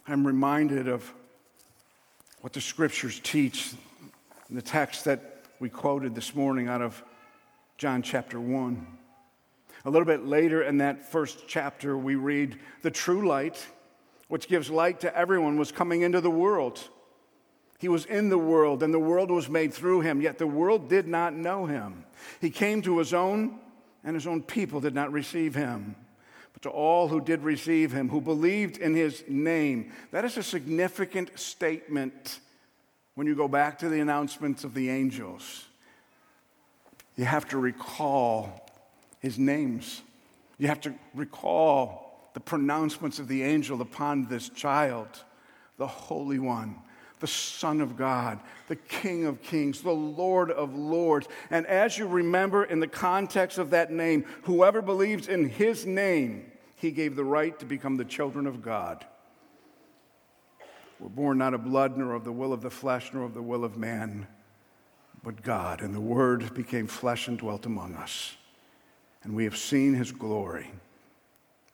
I'm 0.06 0.26
reminded 0.26 0.86
of 0.86 1.10
what 2.42 2.52
the 2.52 2.60
scriptures 2.60 3.18
teach 3.24 3.72
in 4.50 4.54
the 4.54 4.62
text 4.62 5.06
that 5.06 5.42
we 5.60 5.70
quoted 5.70 6.14
this 6.14 6.34
morning 6.34 6.68
out 6.68 6.82
of 6.82 7.02
John 7.78 8.02
chapter 8.02 8.38
1. 8.38 8.86
A 9.86 9.90
little 9.90 10.06
bit 10.06 10.26
later 10.26 10.62
in 10.62 10.78
that 10.78 11.10
first 11.10 11.48
chapter, 11.48 11.96
we 11.96 12.16
read, 12.16 12.58
The 12.82 12.90
true 12.90 13.26
light, 13.26 13.66
which 14.28 14.46
gives 14.46 14.70
light 14.70 15.00
to 15.00 15.16
everyone, 15.16 15.56
was 15.58 15.72
coming 15.72 16.02
into 16.02 16.20
the 16.20 16.30
world. 16.30 16.86
He 17.78 17.88
was 17.88 18.06
in 18.06 18.28
the 18.28 18.38
world, 18.38 18.82
and 18.82 18.92
the 18.92 18.98
world 18.98 19.30
was 19.30 19.48
made 19.48 19.74
through 19.74 20.00
him, 20.00 20.20
yet 20.20 20.38
the 20.38 20.46
world 20.46 20.88
did 20.88 21.06
not 21.06 21.34
know 21.34 21.66
him. 21.66 22.04
He 22.40 22.50
came 22.50 22.80
to 22.82 22.98
his 22.98 23.12
own, 23.12 23.58
and 24.02 24.14
his 24.14 24.26
own 24.26 24.42
people 24.42 24.80
did 24.80 24.94
not 24.94 25.12
receive 25.12 25.54
him. 25.54 25.94
But 26.52 26.62
to 26.62 26.70
all 26.70 27.08
who 27.08 27.20
did 27.20 27.42
receive 27.42 27.92
him, 27.92 28.08
who 28.08 28.20
believed 28.20 28.78
in 28.78 28.94
his 28.94 29.24
name, 29.28 29.92
that 30.10 30.24
is 30.24 30.38
a 30.38 30.42
significant 30.42 31.38
statement 31.38 32.40
when 33.14 33.26
you 33.26 33.34
go 33.34 33.48
back 33.48 33.78
to 33.80 33.90
the 33.90 34.00
announcements 34.00 34.64
of 34.64 34.72
the 34.72 34.88
angels. 34.88 35.66
You 37.16 37.26
have 37.26 37.46
to 37.48 37.58
recall 37.58 38.70
his 39.20 39.38
names, 39.38 40.02
you 40.58 40.68
have 40.68 40.80
to 40.82 40.94
recall 41.14 42.30
the 42.32 42.40
pronouncements 42.40 43.18
of 43.18 43.28
the 43.28 43.42
angel 43.42 43.82
upon 43.82 44.26
this 44.26 44.48
child, 44.50 45.08
the 45.76 45.86
Holy 45.86 46.38
One 46.38 46.76
the 47.20 47.26
Son 47.26 47.80
of 47.80 47.96
God, 47.96 48.40
the 48.68 48.76
King 48.76 49.24
of 49.24 49.42
Kings, 49.42 49.80
the 49.80 49.90
Lord 49.90 50.50
of 50.50 50.74
Lords. 50.74 51.28
And 51.50 51.66
as 51.66 51.96
you 51.96 52.06
remember 52.06 52.64
in 52.64 52.80
the 52.80 52.86
context 52.86 53.58
of 53.58 53.70
that 53.70 53.90
name, 53.90 54.24
whoever 54.42 54.82
believes 54.82 55.28
in 55.28 55.48
his 55.48 55.86
name, 55.86 56.50
he 56.76 56.90
gave 56.90 57.16
the 57.16 57.24
right 57.24 57.58
to 57.58 57.64
become 57.64 57.96
the 57.96 58.04
children 58.04 58.46
of 58.46 58.62
God. 58.62 59.04
We're 61.00 61.08
born 61.08 61.38
not 61.38 61.54
of 61.54 61.64
blood, 61.64 61.96
nor 61.96 62.14
of 62.14 62.24
the 62.24 62.32
will 62.32 62.52
of 62.52 62.62
the 62.62 62.70
flesh, 62.70 63.10
nor 63.12 63.24
of 63.24 63.34
the 63.34 63.42
will 63.42 63.64
of 63.64 63.76
man, 63.76 64.26
but 65.22 65.42
God. 65.42 65.80
And 65.82 65.94
the 65.94 66.00
Word 66.00 66.54
became 66.54 66.86
flesh 66.86 67.28
and 67.28 67.38
dwelt 67.38 67.66
among 67.66 67.94
us. 67.94 68.36
And 69.22 69.34
we 69.34 69.44
have 69.44 69.56
seen 69.56 69.94
his 69.94 70.12
glory 70.12 70.70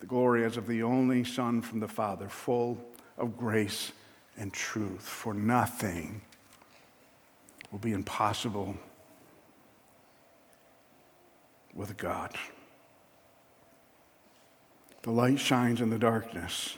the 0.02 0.08
glory 0.08 0.44
as 0.44 0.56
of 0.56 0.66
the 0.66 0.82
only 0.82 1.22
Son 1.22 1.62
from 1.62 1.78
the 1.78 1.86
Father, 1.86 2.28
full 2.28 2.76
of 3.16 3.36
grace 3.36 3.92
and 4.36 4.52
truth, 4.52 5.02
for 5.02 5.34
nothing 5.34 6.22
will 7.70 7.78
be 7.78 7.92
impossible 7.92 8.76
with 11.74 11.96
God. 11.96 12.36
The 15.02 15.10
light 15.10 15.40
shines 15.40 15.80
in 15.80 15.90
the 15.90 15.98
darkness, 15.98 16.76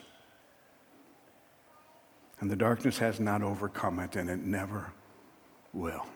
and 2.41 2.51
the 2.51 2.57
darkness 2.57 2.99
has 2.99 3.21
not 3.21 3.43
overcome 3.43 3.99
it, 3.99 4.17
and 4.17 4.31
it 4.31 4.41
never 4.41 4.93
will. 5.73 6.07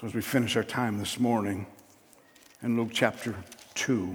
So, 0.00 0.06
as 0.06 0.14
we 0.14 0.20
finish 0.20 0.56
our 0.56 0.62
time 0.62 0.98
this 0.98 1.18
morning 1.18 1.66
in 2.62 2.76
Luke 2.76 2.90
chapter 2.92 3.34
2, 3.74 4.14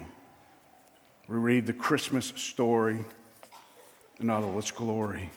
we 1.28 1.38
read 1.38 1.66
the 1.66 1.74
Christmas 1.74 2.28
story 2.36 3.04
in 4.19 4.30
all 4.30 4.58
its 4.58 4.71
glory. 4.71 5.30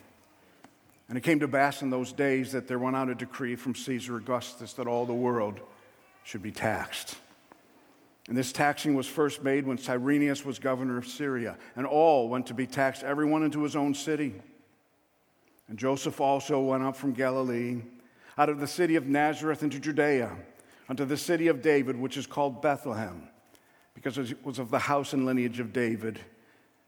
And 1.09 1.17
it 1.17 1.21
came 1.21 1.39
to 1.39 1.47
pass 1.47 1.81
in 1.81 1.89
those 1.89 2.11
days 2.11 2.51
that 2.51 2.67
there 2.67 2.79
went 2.79 2.95
out 2.95 3.09
a 3.09 3.15
decree 3.15 3.55
from 3.55 3.75
Caesar 3.75 4.17
Augustus 4.17 4.73
that 4.73 4.87
all 4.87 5.05
the 5.05 5.13
world 5.13 5.59
should 6.23 6.43
be 6.43 6.51
taxed. 6.51 7.15
And 8.27 8.37
this 8.37 8.51
taxing 8.51 8.93
was 8.93 9.07
first 9.07 9.41
made 9.41 9.65
when 9.65 9.77
Cyrenius 9.77 10.43
was 10.43 10.59
governor 10.59 10.97
of 10.97 11.07
Syria, 11.07 11.57
and 11.77 11.87
all 11.87 12.27
went 12.27 12.47
to 12.47 12.53
be 12.53 12.67
taxed, 12.67 13.03
everyone 13.03 13.43
into 13.43 13.63
his 13.63 13.75
own 13.75 13.93
city. 13.93 14.35
And 15.69 15.77
Joseph 15.77 16.19
also 16.19 16.59
went 16.59 16.83
up 16.83 16.97
from 16.97 17.13
Galilee, 17.13 17.81
out 18.37 18.49
of 18.49 18.59
the 18.59 18.67
city 18.67 18.97
of 18.97 19.07
Nazareth 19.07 19.63
into 19.63 19.79
Judea, 19.79 20.35
unto 20.89 21.05
the 21.05 21.17
city 21.17 21.47
of 21.47 21.61
David, 21.61 21.97
which 21.97 22.17
is 22.17 22.27
called 22.27 22.61
Bethlehem, 22.61 23.29
because 23.93 24.17
it 24.17 24.45
was 24.45 24.59
of 24.59 24.71
the 24.71 24.79
house 24.79 25.13
and 25.13 25.25
lineage 25.25 25.61
of 25.61 25.71
David 25.71 26.19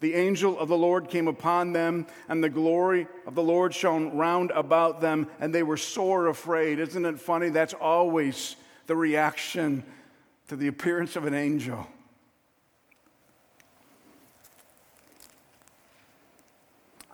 the 0.00 0.14
angel 0.14 0.58
of 0.58 0.68
the 0.68 0.76
Lord 0.76 1.08
came 1.08 1.26
upon 1.26 1.72
them, 1.72 2.06
and 2.28 2.44
the 2.44 2.50
glory 2.50 3.06
of 3.26 3.34
the 3.34 3.42
Lord 3.42 3.74
shone 3.74 4.16
round 4.16 4.50
about 4.50 5.00
them, 5.00 5.28
and 5.40 5.54
they 5.54 5.62
were 5.62 5.76
sore 5.76 6.26
afraid. 6.26 6.78
Isn't 6.78 7.06
it 7.06 7.18
funny? 7.18 7.48
That's 7.48 7.74
always 7.74 8.56
the 8.86 8.96
reaction 8.96 9.82
to 10.48 10.56
the 10.56 10.68
appearance 10.68 11.16
of 11.16 11.24
an 11.24 11.34
angel. 11.34 11.86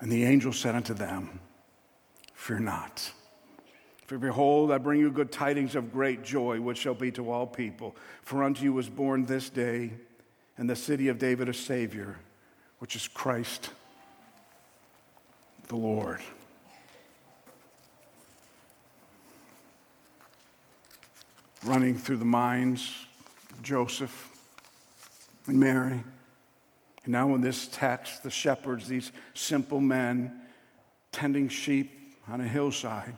And 0.01 0.11
the 0.11 0.25
angel 0.25 0.53
said 0.53 0.75
unto 0.75 0.95
them, 0.95 1.39
Fear 2.35 2.59
not. 2.59 3.13
For 4.07 4.19
behold, 4.19 4.73
I 4.73 4.79
bring 4.79 4.99
you 4.99 5.13
good 5.13 5.31
tidings 5.31 5.77
of 5.77 5.93
great 5.93 6.25
joy, 6.25 6.61
which 6.61 6.79
shall 6.79 6.93
be 6.93 7.13
to 7.13 7.31
all 7.31 7.47
people. 7.47 7.95
For 8.23 8.43
unto 8.43 8.65
you 8.65 8.73
was 8.73 8.89
born 8.89 9.25
this 9.25 9.49
day 9.49 9.93
in 10.59 10.67
the 10.67 10.75
city 10.75 11.07
of 11.07 11.21
David 11.21 11.49
a 11.49 11.55
Savior, 11.55 12.19
which 12.83 12.97
is 12.97 13.07
Christ 13.07 13.71
the 15.69 15.77
Lord. 15.77 16.21
Running 21.65 21.97
through 21.97 22.17
the 22.17 22.25
minds 22.25 22.93
of 23.53 23.63
Joseph 23.63 24.31
and 25.47 25.61
Mary. 25.61 26.03
And 27.05 27.13
now, 27.13 27.33
in 27.37 27.41
this 27.41 27.69
text, 27.69 28.25
the 28.25 28.31
shepherds, 28.31 28.89
these 28.89 29.13
simple 29.33 29.81
men 29.81 30.41
tending 31.13 31.49
sheep 31.49 32.17
on 32.29 32.41
a 32.41 32.49
hillside, 32.49 33.15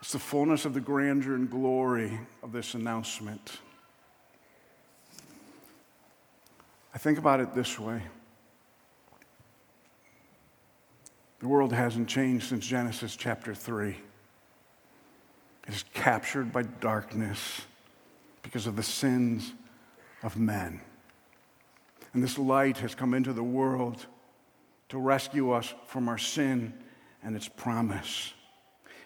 It's 0.00 0.12
the 0.12 0.18
fullness 0.20 0.64
of 0.64 0.72
the 0.72 0.80
grandeur 0.80 1.34
and 1.34 1.50
glory 1.50 2.18
of 2.42 2.52
this 2.52 2.72
announcement. 2.72 3.58
I 6.96 6.98
think 6.98 7.18
about 7.18 7.40
it 7.40 7.54
this 7.54 7.78
way 7.78 8.00
the 11.40 11.46
world 11.46 11.74
hasn't 11.74 12.08
changed 12.08 12.48
since 12.48 12.66
Genesis 12.66 13.14
chapter 13.14 13.54
3. 13.54 13.90
It 15.68 15.74
is 15.74 15.84
captured 15.92 16.54
by 16.54 16.62
darkness 16.62 17.60
because 18.42 18.66
of 18.66 18.76
the 18.76 18.82
sins 18.82 19.52
of 20.22 20.38
men. 20.38 20.80
And 22.14 22.22
this 22.22 22.38
light 22.38 22.78
has 22.78 22.94
come 22.94 23.12
into 23.12 23.34
the 23.34 23.44
world 23.44 24.06
to 24.88 24.98
rescue 24.98 25.50
us 25.50 25.74
from 25.88 26.08
our 26.08 26.16
sin 26.16 26.72
and 27.22 27.36
its 27.36 27.46
promise. 27.46 28.32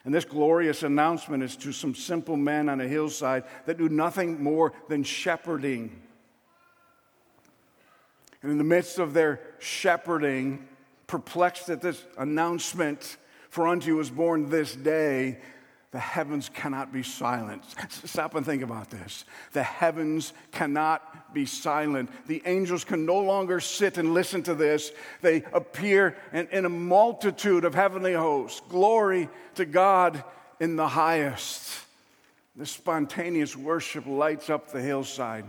And 0.05 0.15
this 0.15 0.25
glorious 0.25 0.85
announcement 0.85 1.43
is 1.43 1.57
to 1.57 1.73
some 1.73 1.97
simple 1.97 2.37
men 2.37 2.69
on 2.69 2.81
a 2.81 2.87
hillside 2.87 3.43
that 3.67 3.79
do 3.79 3.89
nothing 3.89 4.41
more 4.41 4.75
than 4.89 5.03
shepherding. 5.03 6.01
And 8.43 8.53
in 8.53 8.59
the 8.59 8.65
midst 8.65 8.99
of 8.99 9.13
their 9.13 9.41
shepherding, 9.59 10.67
perplexed 11.07 11.69
at 11.69 11.83
this 11.83 12.03
announcement, 12.17 13.17
for 13.51 13.67
unto 13.67 13.89
you 13.89 13.97
was 13.97 14.11
born 14.11 14.49
this 14.49 14.75
day 14.75 15.39
the 15.93 15.99
heavens 15.99 16.49
cannot 16.49 16.93
be 16.93 17.03
silent. 17.03 17.65
Stop 18.05 18.37
and 18.37 18.47
think 18.47 18.63
about 18.63 18.91
this. 18.91 19.25
The 19.53 19.65
heavens 19.65 20.33
cannot 20.53 21.35
be 21.35 21.47
silent. 21.47 22.11
The 22.29 22.43
angels 22.47 22.85
can 22.85 23.05
no 23.05 23.19
longer 23.19 23.59
sit 23.59 23.99
and 23.99 24.15
listen 24.15 24.45
to 24.45 24.55
this. 24.55 24.93
They 25.21 25.43
appear 25.53 26.17
in, 26.33 26.47
in 26.53 26.65
a 26.65 26.69
multitude 26.69 27.65
of 27.65 27.75
heavenly 27.75 28.13
hosts. 28.13 28.63
Glory 28.69 29.29
to 29.57 29.65
God 29.65 30.23
in 30.61 30.77
the 30.77 30.87
highest. 30.87 31.69
This 32.55 32.71
spontaneous 32.71 33.57
worship 33.57 34.07
lights 34.07 34.49
up 34.49 34.71
the 34.71 34.81
hillside. 34.81 35.45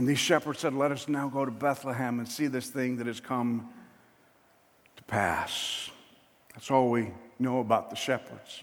And 0.00 0.08
these 0.08 0.18
shepherds 0.18 0.60
said, 0.60 0.72
Let 0.72 0.92
us 0.92 1.08
now 1.08 1.28
go 1.28 1.44
to 1.44 1.50
Bethlehem 1.50 2.20
and 2.20 2.26
see 2.26 2.46
this 2.46 2.68
thing 2.68 2.96
that 2.96 3.06
has 3.06 3.20
come 3.20 3.68
to 4.96 5.02
pass. 5.02 5.90
That's 6.54 6.70
all 6.70 6.88
we 6.88 7.10
know 7.38 7.60
about 7.60 7.90
the 7.90 7.96
shepherds. 7.96 8.62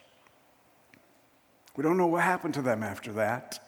We 1.75 1.83
don't 1.83 1.95
know 1.95 2.07
what 2.07 2.23
happened 2.23 2.55
to 2.55 2.63
them 2.63 2.81
after 2.81 3.13
that. 3.13 3.59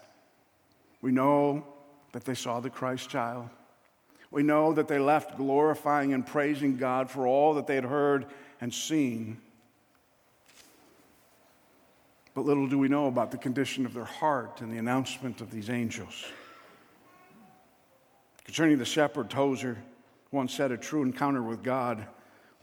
We 1.04 1.12
know 1.12 1.64
that 2.12 2.26
they 2.26 2.34
saw 2.34 2.60
the 2.60 2.72
Christ 2.72 3.08
child. 3.08 3.50
We 4.32 4.42
know 4.42 4.74
that 4.74 4.88
they 4.88 4.98
left 4.98 5.38
glorifying 5.38 6.12
and 6.12 6.26
praising 6.26 6.76
God 6.76 7.08
for 7.12 7.28
all 7.28 7.54
that 7.54 7.68
they 7.68 7.76
had 7.76 7.86
heard 7.86 8.26
and 8.60 8.74
seen. 8.74 9.38
But 12.34 12.46
little 12.46 12.68
do 12.68 12.80
we 12.80 12.88
know 12.88 13.06
about 13.06 13.30
the 13.30 13.38
condition 13.38 13.86
of 13.86 13.94
their 13.94 14.06
heart 14.06 14.62
and 14.62 14.74
the 14.74 14.80
announcement 14.80 15.40
of 15.40 15.52
these 15.52 15.70
angels. 15.70 16.26
Concerning 18.50 18.80
the 18.80 18.84
shepherd, 18.84 19.30
Tozer 19.30 19.78
once 20.32 20.56
said 20.56 20.72
a 20.72 20.78
true 20.78 21.04
encounter 21.04 21.44
with 21.44 21.62
God 21.62 22.08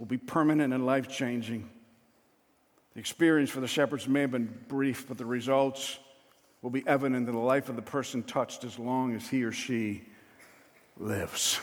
will 0.00 0.06
be 0.06 0.18
permanent 0.18 0.74
and 0.74 0.84
life 0.84 1.06
changing. 1.08 1.70
The 2.94 2.98
experience 2.98 3.50
for 3.50 3.60
the 3.60 3.68
shepherds 3.68 4.08
may 4.08 4.22
have 4.22 4.32
been 4.32 4.52
brief, 4.66 5.06
but 5.06 5.16
the 5.16 5.24
results 5.24 6.00
will 6.60 6.70
be 6.70 6.82
evident 6.88 7.28
in 7.28 7.32
the 7.32 7.38
life 7.38 7.68
of 7.68 7.76
the 7.76 7.82
person 7.82 8.24
touched 8.24 8.64
as 8.64 8.80
long 8.80 9.14
as 9.14 9.28
he 9.28 9.44
or 9.44 9.52
she 9.52 10.02
lives. 10.98 11.60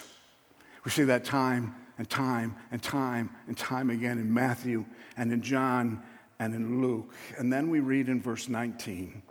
We 0.85 0.91
see 0.91 1.03
that 1.03 1.25
time 1.25 1.75
and 1.97 2.09
time 2.09 2.55
and 2.71 2.81
time 2.81 3.29
and 3.47 3.57
time 3.57 3.89
again 3.89 4.19
in 4.19 4.33
Matthew 4.33 4.85
and 5.17 5.33
in 5.33 5.41
John 5.41 6.01
and 6.39 6.55
in 6.55 6.81
Luke. 6.81 7.13
And 7.37 7.51
then 7.51 7.69
we 7.69 7.81
read 7.81 8.07
in 8.07 8.21
verse 8.21 8.47
19. 8.47 9.21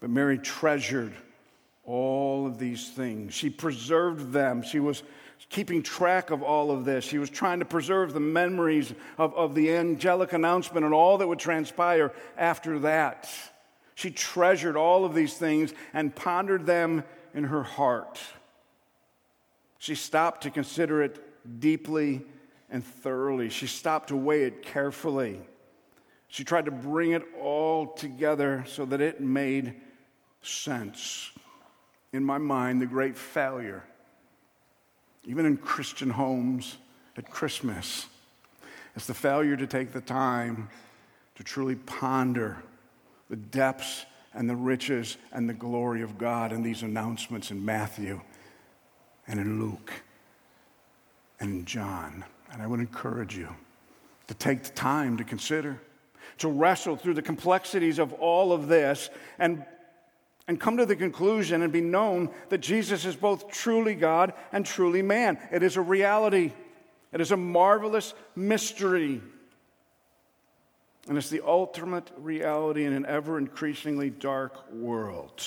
But 0.00 0.10
Mary 0.10 0.38
treasured 0.38 1.14
of 2.46 2.58
these 2.58 2.88
things. 2.90 3.34
She 3.34 3.50
preserved 3.50 4.32
them. 4.32 4.62
She 4.62 4.80
was 4.80 5.02
keeping 5.48 5.82
track 5.82 6.30
of 6.30 6.42
all 6.42 6.70
of 6.70 6.84
this. 6.84 7.04
She 7.04 7.18
was 7.18 7.30
trying 7.30 7.58
to 7.58 7.64
preserve 7.64 8.12
the 8.12 8.20
memories 8.20 8.92
of, 9.18 9.34
of 9.34 9.54
the 9.54 9.72
angelic 9.72 10.32
announcement 10.32 10.84
and 10.84 10.94
all 10.94 11.18
that 11.18 11.26
would 11.26 11.38
transpire 11.38 12.12
after 12.36 12.78
that. 12.80 13.28
She 13.94 14.10
treasured 14.10 14.76
all 14.76 15.04
of 15.04 15.14
these 15.14 15.34
things 15.34 15.72
and 15.92 16.14
pondered 16.14 16.66
them 16.66 17.04
in 17.34 17.44
her 17.44 17.62
heart. 17.62 18.20
She 19.78 19.94
stopped 19.94 20.42
to 20.42 20.50
consider 20.50 21.02
it 21.02 21.60
deeply 21.60 22.22
and 22.70 22.84
thoroughly. 22.84 23.48
She 23.50 23.66
stopped 23.66 24.08
to 24.08 24.16
weigh 24.16 24.44
it 24.44 24.62
carefully. 24.62 25.40
She 26.28 26.44
tried 26.44 26.64
to 26.64 26.70
bring 26.70 27.12
it 27.12 27.22
all 27.40 27.86
together 27.86 28.64
so 28.66 28.84
that 28.86 29.00
it 29.00 29.20
made 29.20 29.74
sense. 30.42 31.30
In 32.16 32.24
my 32.24 32.38
mind, 32.38 32.80
the 32.80 32.86
great 32.86 33.16
failure 33.16 33.84
even 35.26 35.44
in 35.44 35.56
Christian 35.58 36.08
homes 36.08 36.78
at 37.18 37.30
Christmas. 37.30 38.06
is 38.94 39.06
the 39.06 39.12
failure 39.12 39.56
to 39.56 39.66
take 39.66 39.92
the 39.92 40.00
time 40.00 40.70
to 41.34 41.42
truly 41.42 41.74
ponder 41.74 42.56
the 43.28 43.36
depths 43.36 44.06
and 44.32 44.48
the 44.48 44.56
riches 44.56 45.18
and 45.32 45.46
the 45.46 45.54
glory 45.54 46.00
of 46.00 46.16
God 46.16 46.52
in 46.52 46.62
these 46.62 46.82
announcements 46.82 47.50
in 47.50 47.62
Matthew 47.62 48.20
and 49.26 49.38
in 49.38 49.60
Luke 49.60 49.92
and 51.40 51.50
in 51.50 51.64
John. 51.66 52.24
And 52.50 52.62
I 52.62 52.66
would 52.66 52.80
encourage 52.80 53.36
you 53.36 53.48
to 54.28 54.34
take 54.34 54.62
the 54.62 54.70
time 54.70 55.18
to 55.18 55.24
consider, 55.24 55.82
to 56.38 56.48
wrestle 56.48 56.96
through 56.96 57.14
the 57.14 57.22
complexities 57.22 57.98
of 57.98 58.14
all 58.14 58.52
of 58.52 58.68
this 58.68 59.10
and 59.38 59.66
and 60.48 60.60
come 60.60 60.76
to 60.76 60.86
the 60.86 60.96
conclusion 60.96 61.62
and 61.62 61.72
be 61.72 61.80
known 61.80 62.30
that 62.50 62.58
Jesus 62.58 63.04
is 63.04 63.16
both 63.16 63.50
truly 63.50 63.94
God 63.94 64.32
and 64.52 64.64
truly 64.64 65.02
man. 65.02 65.38
It 65.50 65.62
is 65.62 65.76
a 65.76 65.80
reality, 65.80 66.52
it 67.12 67.20
is 67.20 67.32
a 67.32 67.36
marvelous 67.36 68.14
mystery. 68.34 69.20
And 71.08 71.16
it's 71.16 71.30
the 71.30 71.42
ultimate 71.46 72.10
reality 72.18 72.84
in 72.84 72.92
an 72.92 73.06
ever 73.06 73.38
increasingly 73.38 74.10
dark 74.10 74.72
world. 74.72 75.40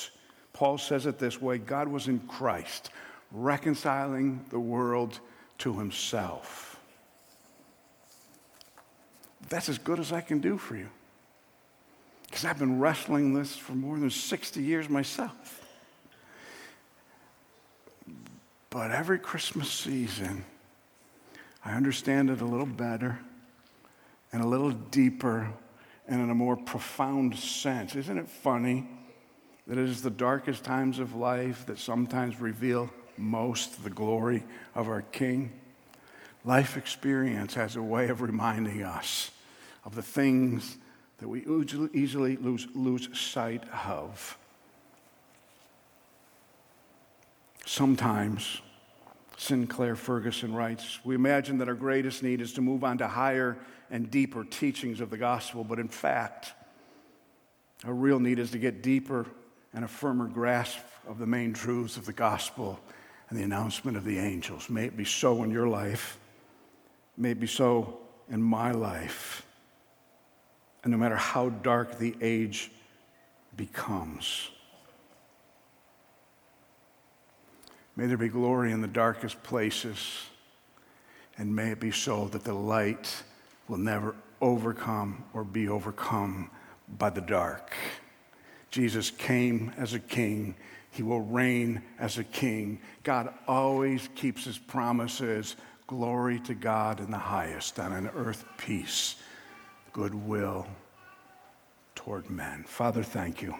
Paul 0.53 0.77
says 0.77 1.05
it 1.05 1.19
this 1.19 1.41
way 1.41 1.57
God 1.57 1.87
was 1.87 2.07
in 2.07 2.19
Christ, 2.19 2.91
reconciling 3.31 4.45
the 4.49 4.59
world 4.59 5.19
to 5.59 5.77
himself. 5.77 6.79
That's 9.49 9.67
as 9.67 9.77
good 9.77 9.99
as 9.99 10.13
I 10.13 10.21
can 10.21 10.39
do 10.39 10.57
for 10.57 10.75
you. 10.75 10.89
Because 12.39 12.51
I've 12.51 12.59
been 12.59 12.79
wrestling 12.79 13.33
this 13.33 13.57
for 13.57 13.73
more 13.73 13.99
than 13.99 14.09
60 14.09 14.63
years 14.63 14.87
myself. 14.87 15.61
But 18.69 18.91
every 18.91 19.19
Christmas 19.19 19.69
season, 19.69 20.45
I 21.65 21.73
understand 21.73 22.29
it 22.29 22.39
a 22.39 22.45
little 22.45 22.65
better 22.65 23.19
and 24.31 24.41
a 24.41 24.47
little 24.47 24.71
deeper 24.71 25.51
and 26.07 26.21
in 26.21 26.29
a 26.29 26.33
more 26.33 26.55
profound 26.55 27.35
sense. 27.35 27.93
Isn't 27.97 28.17
it 28.17 28.29
funny 28.29 28.87
that 29.67 29.77
it 29.77 29.89
is 29.89 30.01
the 30.01 30.09
darkest 30.09 30.63
times 30.63 30.99
of 30.99 31.15
life 31.15 31.65
that 31.65 31.77
sometimes 31.77 32.39
reveal 32.39 32.89
most 33.17 33.83
the 33.83 33.89
glory 33.89 34.45
of 34.75 34.87
our 34.87 35.01
King? 35.01 35.51
Life 36.45 36.77
experience 36.77 37.55
has 37.55 37.75
a 37.75 37.83
way 37.83 38.07
of 38.07 38.21
reminding 38.21 38.81
us 38.81 39.29
of 39.83 39.93
the 39.93 40.01
things 40.01 40.77
that 41.19 41.27
we 41.27 41.45
easily 41.93 42.37
lose, 42.37 42.67
lose 42.73 43.09
sight 43.17 43.63
of. 43.87 44.37
Sometimes, 47.65 48.61
Sinclair 49.37 49.95
Ferguson 49.95 50.53
writes, 50.53 50.99
we 51.03 51.15
imagine 51.15 51.59
that 51.59 51.67
our 51.67 51.75
greatest 51.75 52.23
need 52.23 52.41
is 52.41 52.53
to 52.53 52.61
move 52.61 52.83
on 52.83 52.97
to 52.97 53.07
higher 53.07 53.57
and 53.91 54.09
deeper 54.09 54.43
teachings 54.43 55.01
of 55.01 55.09
the 55.09 55.17
gospel, 55.17 55.63
but 55.63 55.79
in 55.79 55.87
fact, 55.87 56.53
our 57.85 57.93
real 57.93 58.19
need 58.19 58.39
is 58.39 58.51
to 58.51 58.57
get 58.57 58.81
deeper 58.81 59.25
and 59.73 59.85
a 59.85 59.87
firmer 59.87 60.27
grasp 60.27 60.79
of 61.07 61.19
the 61.19 61.25
main 61.25 61.53
truths 61.53 61.95
of 61.95 62.05
the 62.05 62.13
gospel 62.13 62.79
and 63.29 63.37
the 63.37 63.43
announcement 63.43 63.95
of 63.95 64.03
the 64.03 64.17
angels. 64.17 64.69
May 64.69 64.85
it 64.85 64.97
be 64.97 65.05
so 65.05 65.43
in 65.43 65.51
your 65.51 65.67
life. 65.67 66.17
May 67.17 67.31
it 67.31 67.39
be 67.39 67.47
so 67.47 67.99
in 68.29 68.41
my 68.41 68.71
life. 68.71 69.45
And 70.83 70.91
no 70.91 70.97
matter 70.97 71.17
how 71.17 71.49
dark 71.49 71.97
the 71.97 72.15
age 72.21 72.71
becomes, 73.55 74.49
may 77.95 78.05
there 78.05 78.17
be 78.17 78.29
glory 78.29 78.71
in 78.71 78.81
the 78.81 78.87
darkest 78.87 79.41
places. 79.43 79.97
And 81.37 81.55
may 81.55 81.71
it 81.71 81.79
be 81.79 81.91
so 81.91 82.27
that 82.27 82.43
the 82.43 82.53
light 82.53 83.23
will 83.69 83.77
never 83.77 84.13
overcome 84.41 85.23
or 85.33 85.45
be 85.45 85.69
overcome 85.69 86.49
by 86.97 87.09
the 87.09 87.21
dark. 87.21 87.73
Jesus 88.71 89.09
came 89.09 89.71
as 89.77 89.93
a 89.93 89.99
king. 89.99 90.55
He 90.91 91.03
will 91.03 91.21
reign 91.21 91.81
as 91.97 92.17
a 92.17 92.23
king. 92.23 92.81
God 93.03 93.33
always 93.47 94.09
keeps 94.15 94.45
his 94.45 94.57
promises. 94.57 95.55
Glory 95.87 96.39
to 96.41 96.53
God 96.53 96.99
in 96.99 97.09
the 97.09 97.17
highest, 97.17 97.79
and 97.79 97.93
on 97.93 98.07
earth 98.15 98.45
peace, 98.57 99.15
goodwill 99.93 100.67
toward 101.95 102.29
men. 102.29 102.63
Father, 102.63 103.03
thank 103.03 103.41
you. 103.41 103.55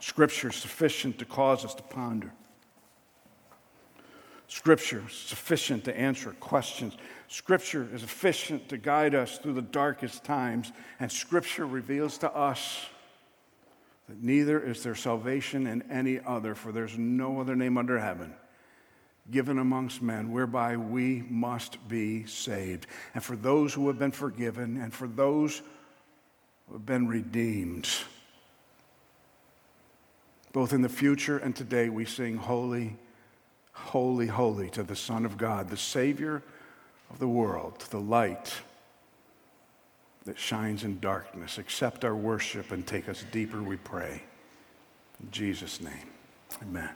Scripture 0.00 0.52
sufficient 0.52 1.18
to 1.18 1.24
cause 1.24 1.64
us 1.64 1.74
to 1.74 1.82
ponder. 1.82 2.32
Scripture 4.48 5.02
sufficient 5.08 5.84
to 5.84 5.98
answer 5.98 6.32
questions. 6.38 6.96
Scripture 7.28 7.88
is 7.92 8.02
sufficient 8.02 8.68
to 8.68 8.76
guide 8.76 9.14
us 9.14 9.38
through 9.38 9.54
the 9.54 9.62
darkest 9.62 10.24
times. 10.24 10.72
And 11.00 11.10
Scripture 11.10 11.66
reveals 11.66 12.18
to 12.18 12.32
us 12.32 12.86
that 14.08 14.22
neither 14.22 14.60
is 14.60 14.82
there 14.84 14.94
salvation 14.94 15.66
in 15.66 15.82
any 15.90 16.20
other, 16.20 16.54
for 16.54 16.70
there's 16.70 16.96
no 16.96 17.40
other 17.40 17.56
name 17.56 17.76
under 17.76 17.98
heaven 17.98 18.34
given 19.30 19.58
amongst 19.58 20.02
men 20.02 20.30
whereby 20.30 20.76
we 20.76 21.22
must 21.28 21.86
be 21.88 22.24
saved. 22.26 22.86
And 23.14 23.22
for 23.22 23.36
those 23.36 23.74
who 23.74 23.88
have 23.88 23.98
been 23.98 24.12
forgiven, 24.12 24.80
and 24.80 24.92
for 24.92 25.08
those 25.08 25.62
who 26.66 26.74
have 26.74 26.86
been 26.86 27.08
redeemed, 27.08 27.88
both 30.52 30.72
in 30.72 30.82
the 30.82 30.88
future 30.88 31.38
and 31.38 31.54
today, 31.54 31.88
we 31.88 32.04
sing, 32.04 32.36
Holy, 32.36 32.96
Holy, 33.72 34.26
Holy 34.26 34.70
to 34.70 34.82
the 34.82 34.96
Son 34.96 35.26
of 35.26 35.36
God, 35.36 35.68
the 35.68 35.76
Savior 35.76 36.42
of 37.10 37.18
the 37.18 37.28
world, 37.28 37.78
to 37.80 37.90
the 37.90 38.00
light 38.00 38.54
that 40.24 40.38
shines 40.38 40.82
in 40.82 40.98
darkness. 40.98 41.58
Accept 41.58 42.04
our 42.04 42.16
worship 42.16 42.72
and 42.72 42.86
take 42.86 43.08
us 43.08 43.24
deeper, 43.32 43.62
we 43.62 43.76
pray. 43.76 44.22
In 45.22 45.30
Jesus' 45.30 45.80
name, 45.80 46.10
amen. 46.62 46.90